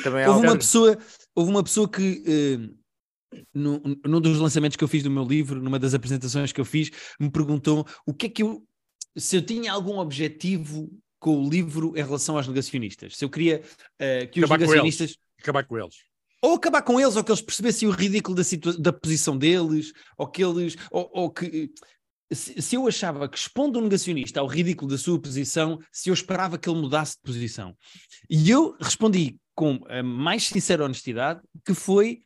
Também 0.04 0.27
houve, 0.27 0.47
uma 0.47 0.58
pessoa, 0.58 0.97
houve 1.36 1.51
uma 1.51 1.63
pessoa 1.63 1.89
que. 1.89 2.23
Uh, 2.27 2.82
num, 3.54 3.82
num 4.06 4.19
dos 4.19 4.39
lançamentos 4.39 4.75
que 4.75 4.84
eu 4.84 4.89
fiz 4.89 5.04
do 5.04 5.10
meu 5.10 5.23
livro, 5.23 5.62
numa 5.62 5.80
das 5.80 5.93
apresentações 5.93 6.51
que 6.51 6.60
eu 6.60 6.65
fiz, 6.65 6.91
me 7.19 7.32
perguntou 7.32 7.88
o 8.06 8.13
que 8.13 8.25
é 8.25 8.30
que 8.30 8.43
eu. 8.43 8.65
Se 9.17 9.36
eu 9.36 9.41
tinha 9.41 9.71
algum 9.71 9.99
objetivo 9.99 10.89
com 11.19 11.38
o 11.38 11.49
livro 11.49 11.93
em 11.95 12.04
relação 12.04 12.36
aos 12.36 12.47
negacionistas. 12.47 13.15
Se 13.15 13.23
eu 13.23 13.30
queria 13.30 13.62
uh, 13.62 14.27
que 14.32 14.39
os 14.39 14.45
acabar 14.45 14.60
negacionistas. 14.60 15.15
Com 15.15 15.41
acabar 15.41 15.63
com 15.65 15.77
eles. 15.77 15.95
Ou 16.41 16.56
acabar 16.56 16.82
com 16.82 16.99
eles, 16.99 17.15
ou 17.15 17.23
que 17.23 17.32
eles 17.32 17.41
percebessem 17.41 17.88
o 17.88 17.91
ridículo 17.91 18.36
da, 18.36 18.43
da 18.80 18.93
posição 18.93 19.38
deles, 19.38 19.93
ou 20.17 20.27
que 20.27 20.43
eles. 20.43 20.75
Ou, 20.91 21.10
ou 21.13 21.32
que 21.32 21.71
se, 22.34 22.62
se, 22.62 22.75
eu 22.75 22.88
achava 22.88 23.27
que 23.27 23.38
expondo 23.38 23.77
um 23.77 23.84
negacionista 23.84 24.39
ao 24.39 24.47
ridículo 24.47 24.89
da 24.89 24.97
sua 24.97 25.19
posição, 25.19 25.80
se 25.91 26.10
eu 26.10 26.13
esperava 26.13 26.58
que 26.58 26.69
ele 26.69 26.80
mudasse 26.80 27.17
de 27.17 27.21
posição. 27.23 27.75
E 28.30 28.49
eu 28.49 28.75
respondi 28.80 29.38
com 29.54 29.80
a 29.88 30.01
mais 30.01 30.47
sincera 30.47 30.86
honestidade 30.86 31.41
que 31.65 31.73
foi 31.73 32.23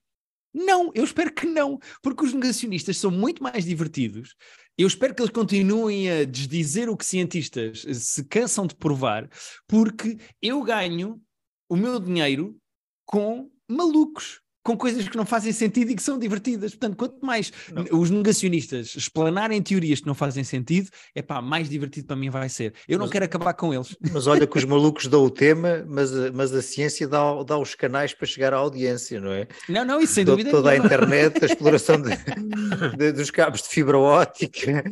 não, 0.57 0.89
eu 0.95 1.03
espero 1.03 1.33
que 1.33 1.45
não, 1.45 1.77
porque 2.01 2.23
os 2.23 2.33
negacionistas 2.33 2.97
são 2.97 3.11
muito 3.11 3.43
mais 3.43 3.65
divertidos. 3.65 4.35
Eu 4.77 4.87
espero 4.87 5.13
que 5.13 5.21
eles 5.21 5.31
continuem 5.31 6.09
a 6.09 6.23
desdizer 6.23 6.89
o 6.89 6.95
que 6.95 7.05
cientistas 7.05 7.81
se 7.81 8.23
cansam 8.23 8.65
de 8.65 8.73
provar, 8.73 9.29
porque 9.67 10.17
eu 10.41 10.63
ganho 10.63 11.21
o 11.67 11.75
meu 11.75 11.99
dinheiro 11.99 12.57
com 13.05 13.51
malucos 13.69 14.41
com 14.65 14.75
coisas 14.75 15.07
que 15.07 15.15
não 15.15 15.27
fazem 15.27 15.53
sentido 15.53 15.91
e 15.91 15.95
que 15.95 16.01
são 16.01 16.17
divertidas. 16.17 16.71
Portanto, 16.71 16.97
quanto 16.97 17.23
mais 17.23 17.53
não. 17.71 17.99
os 17.99 18.09
negacionistas 18.09 18.95
explanarem 18.95 19.61
teorias 19.61 19.99
que 19.99 20.07
não 20.07 20.15
fazem 20.15 20.43
sentido, 20.43 20.89
é 21.13 21.21
pá, 21.21 21.39
mais 21.39 21.69
divertido 21.69 22.07
para 22.07 22.15
mim 22.15 22.31
vai 22.31 22.49
ser. 22.49 22.73
Eu 22.87 22.97
não 22.97 23.07
quero 23.07 23.25
acabar 23.25 23.53
com 23.53 23.71
eles. 23.71 23.95
Mas 24.11 24.25
olha 24.25 24.47
que 24.47 24.57
os 24.57 24.65
malucos 24.65 25.05
dão 25.05 25.23
o 25.23 25.29
tema, 25.29 25.85
mas, 25.87 26.11
mas 26.33 26.51
a 26.51 26.63
ciência 26.63 27.07
dá, 27.07 27.43
dá 27.43 27.59
os 27.59 27.75
canais 27.75 28.15
para 28.15 28.25
chegar 28.25 28.55
à 28.55 28.57
audiência, 28.57 29.21
não 29.21 29.31
é? 29.31 29.47
Não, 29.69 29.85
não, 29.85 30.01
isso 30.01 30.15
sem 30.15 30.25
dúvida. 30.25 30.49
Toda 30.49 30.71
a 30.71 30.77
internet, 30.77 31.43
a 31.43 31.45
exploração 31.45 32.01
de, 32.01 32.09
de, 32.97 33.11
dos 33.11 33.29
cabos 33.29 33.61
de 33.61 33.69
fibra 33.69 33.99
óptica. 33.99 34.83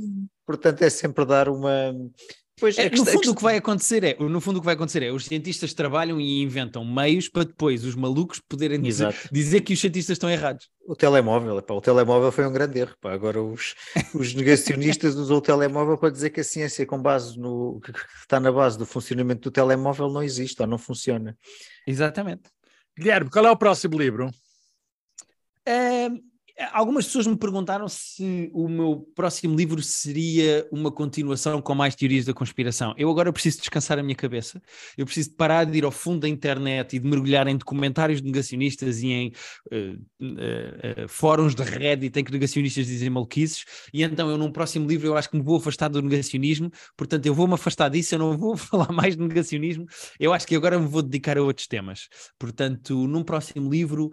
Portanto, 0.46 0.84
é 0.84 0.90
sempre 0.90 1.26
dar 1.26 1.50
uma 1.50 1.96
Pois, 2.64 2.78
é, 2.78 2.90
no 2.90 3.06
fundo, 3.06 3.32
o 3.32 3.36
que 3.36 3.44
vai 3.44 3.58
acontecer 3.58 4.06
é, 4.06 4.16
no 4.18 4.40
fundo, 4.40 4.56
o 4.56 4.62
que 4.62 4.66
vai 4.66 4.76
acontecer 4.76 5.04
é, 5.04 5.12
os 5.12 5.26
cientistas 5.26 5.74
trabalham 5.74 6.18
e 6.18 6.42
inventam 6.42 6.86
meios 6.86 7.28
para 7.28 7.44
depois 7.44 7.84
os 7.84 7.94
malucos 7.94 8.40
poderem 8.40 8.80
dizer, 8.80 9.14
dizer 9.30 9.60
que 9.60 9.74
os 9.74 9.82
cientistas 9.82 10.16
estão 10.16 10.30
errados. 10.30 10.70
O 10.88 10.96
telemóvel, 10.96 11.60
epá, 11.60 11.74
o 11.74 11.82
telemóvel 11.82 12.32
foi 12.32 12.48
um 12.48 12.54
grande 12.54 12.80
erro. 12.80 12.94
Epá. 12.94 13.12
Agora 13.12 13.44
os, 13.44 13.76
os 14.16 14.34
negacionistas 14.34 15.16
usam 15.16 15.36
o 15.36 15.42
telemóvel 15.42 15.98
para 15.98 16.10
dizer 16.10 16.30
que 16.30 16.40
a 16.40 16.44
ciência 16.44 16.86
com 16.86 17.02
base 17.02 17.38
no 17.38 17.82
que 17.82 17.92
está 18.22 18.40
na 18.40 18.50
base 18.50 18.78
do 18.78 18.86
funcionamento 18.86 19.42
do 19.42 19.52
telemóvel 19.52 20.10
não 20.10 20.24
existe 20.24 20.62
ou 20.62 20.66
não 20.66 20.78
funciona. 20.78 21.38
Exatamente. 21.86 22.44
Guilherme, 22.98 23.30
qual 23.30 23.46
é 23.46 23.52
o 23.52 23.58
próximo 23.58 23.98
livro? 23.98 24.32
É, 25.66 26.08
Algumas 26.72 27.06
pessoas 27.06 27.26
me 27.26 27.36
perguntaram 27.36 27.88
se 27.88 28.52
o 28.54 28.70
meu 28.70 29.08
próximo 29.16 29.56
livro 29.56 29.82
seria 29.82 30.68
uma 30.72 30.92
continuação 30.92 31.60
com 31.60 31.74
mais 31.74 31.96
teorias 31.96 32.26
da 32.26 32.34
conspiração. 32.34 32.94
Eu 32.96 33.10
agora 33.10 33.34
preciso 33.34 33.58
descansar 33.58 33.98
a 33.98 34.04
minha 34.04 34.16
cabeça, 34.16 34.62
eu 34.96 35.04
preciso 35.04 35.36
parar 35.36 35.64
de 35.64 35.80
ir 35.80 35.84
ao 35.84 35.90
fundo 35.90 36.22
da 36.22 36.30
internet 36.30 36.96
e 36.96 37.00
de 37.00 37.08
mergulhar 37.08 37.48
em 37.48 37.58
documentários 37.58 38.22
negacionistas 38.22 39.02
e 39.02 39.08
em 39.08 39.34
uh, 39.72 39.94
uh, 40.22 41.06
uh, 41.06 41.08
fóruns 41.08 41.56
de 41.56 41.64
Reddit 41.64 42.20
em 42.20 42.24
que 42.24 42.32
negacionistas 42.32 42.86
dizem 42.86 43.10
maluquices. 43.10 43.66
E 43.92 44.04
então, 44.04 44.30
eu 44.30 44.38
num 44.38 44.52
próximo 44.52 44.88
livro, 44.88 45.08
eu 45.08 45.18
acho 45.18 45.32
que 45.32 45.38
me 45.38 45.44
vou 45.44 45.58
afastar 45.58 45.88
do 45.88 46.04
negacionismo, 46.04 46.70
portanto, 46.96 47.26
eu 47.26 47.34
vou-me 47.34 47.56
afastar 47.56 47.90
disso, 47.90 48.14
eu 48.14 48.20
não 48.20 48.38
vou 48.38 48.56
falar 48.58 48.92
mais 48.92 49.16
de 49.18 49.24
negacionismo. 49.24 49.88
Eu 50.20 50.32
acho 50.32 50.46
que 50.46 50.56
agora 50.56 50.78
me 50.78 50.88
vou 50.88 51.02
dedicar 51.02 51.36
a 51.36 51.42
outros 51.42 51.66
temas. 51.66 52.08
Portanto, 52.38 53.08
num 53.08 53.24
próximo 53.24 53.72
livro, 53.72 54.12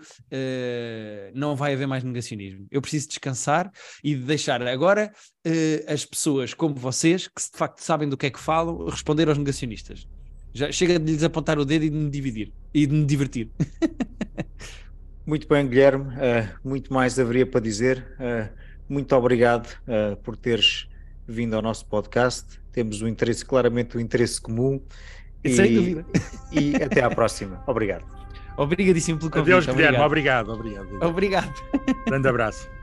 não 1.35 1.55
vai 1.55 1.75
haver 1.75 1.87
mais 1.87 2.03
negacionismo 2.03 2.30
negacionismo. 2.31 2.67
Eu 2.71 2.81
preciso 2.81 3.09
descansar 3.09 3.71
e 4.03 4.15
deixar 4.15 4.63
agora 4.63 5.13
uh, 5.47 5.93
as 5.93 6.05
pessoas 6.05 6.55
como 6.55 6.75
vocês, 6.75 7.29
que 7.29 7.41
de 7.41 7.57
facto 7.57 7.81
sabem 7.81 8.09
do 8.09 8.17
que 8.17 8.27
é 8.27 8.31
que 8.31 8.41
falam, 8.41 8.87
responder 8.87 9.29
aos 9.29 9.39
negacionistas. 9.39 10.07
Já 10.53 10.71
chega 10.73 10.99
de 10.99 11.13
lhes 11.13 11.23
apontar 11.23 11.59
o 11.59 11.65
dedo 11.65 11.85
e 11.85 11.91
de 11.91 11.97
me 11.97 12.11
dividir 12.11 12.53
e 12.75 12.87
de 12.87 12.93
me 12.93 13.05
divertir. 13.05 13.51
muito 15.25 15.47
bem, 15.47 15.67
Guilherme. 15.69 16.07
Uh, 16.07 16.69
muito 16.69 16.93
mais 16.93 17.19
haveria 17.19 17.47
para 17.47 17.61
dizer. 17.61 18.05
Uh, 18.19 18.53
muito 18.89 19.15
obrigado 19.15 19.69
por 20.25 20.37
teres 20.37 20.89
vindo 21.25 21.55
ao 21.55 21.63
nosso 21.63 21.87
podcast. 21.87 22.61
Temos 22.73 23.01
um 23.03 23.07
interesse, 23.07 23.45
claramente 23.45 23.97
um 23.97 24.01
interesse 24.01 24.41
comum. 24.41 24.83
Sem 25.47 25.75
dúvida. 25.75 26.07
E 26.51 26.75
até 26.75 27.01
à 27.01 27.09
próxima. 27.09 27.63
Obrigado. 27.69 28.20
Obrigadíssimo 28.57 29.19
pelo 29.19 29.31
convite. 29.31 29.53
Adeus, 29.53 29.67
Guilherme. 29.67 29.99
Obrigado, 29.99 30.53
obrigado. 30.53 30.99
Obrigado. 31.05 31.53
Grande 32.07 32.29
abraço. 32.29 32.69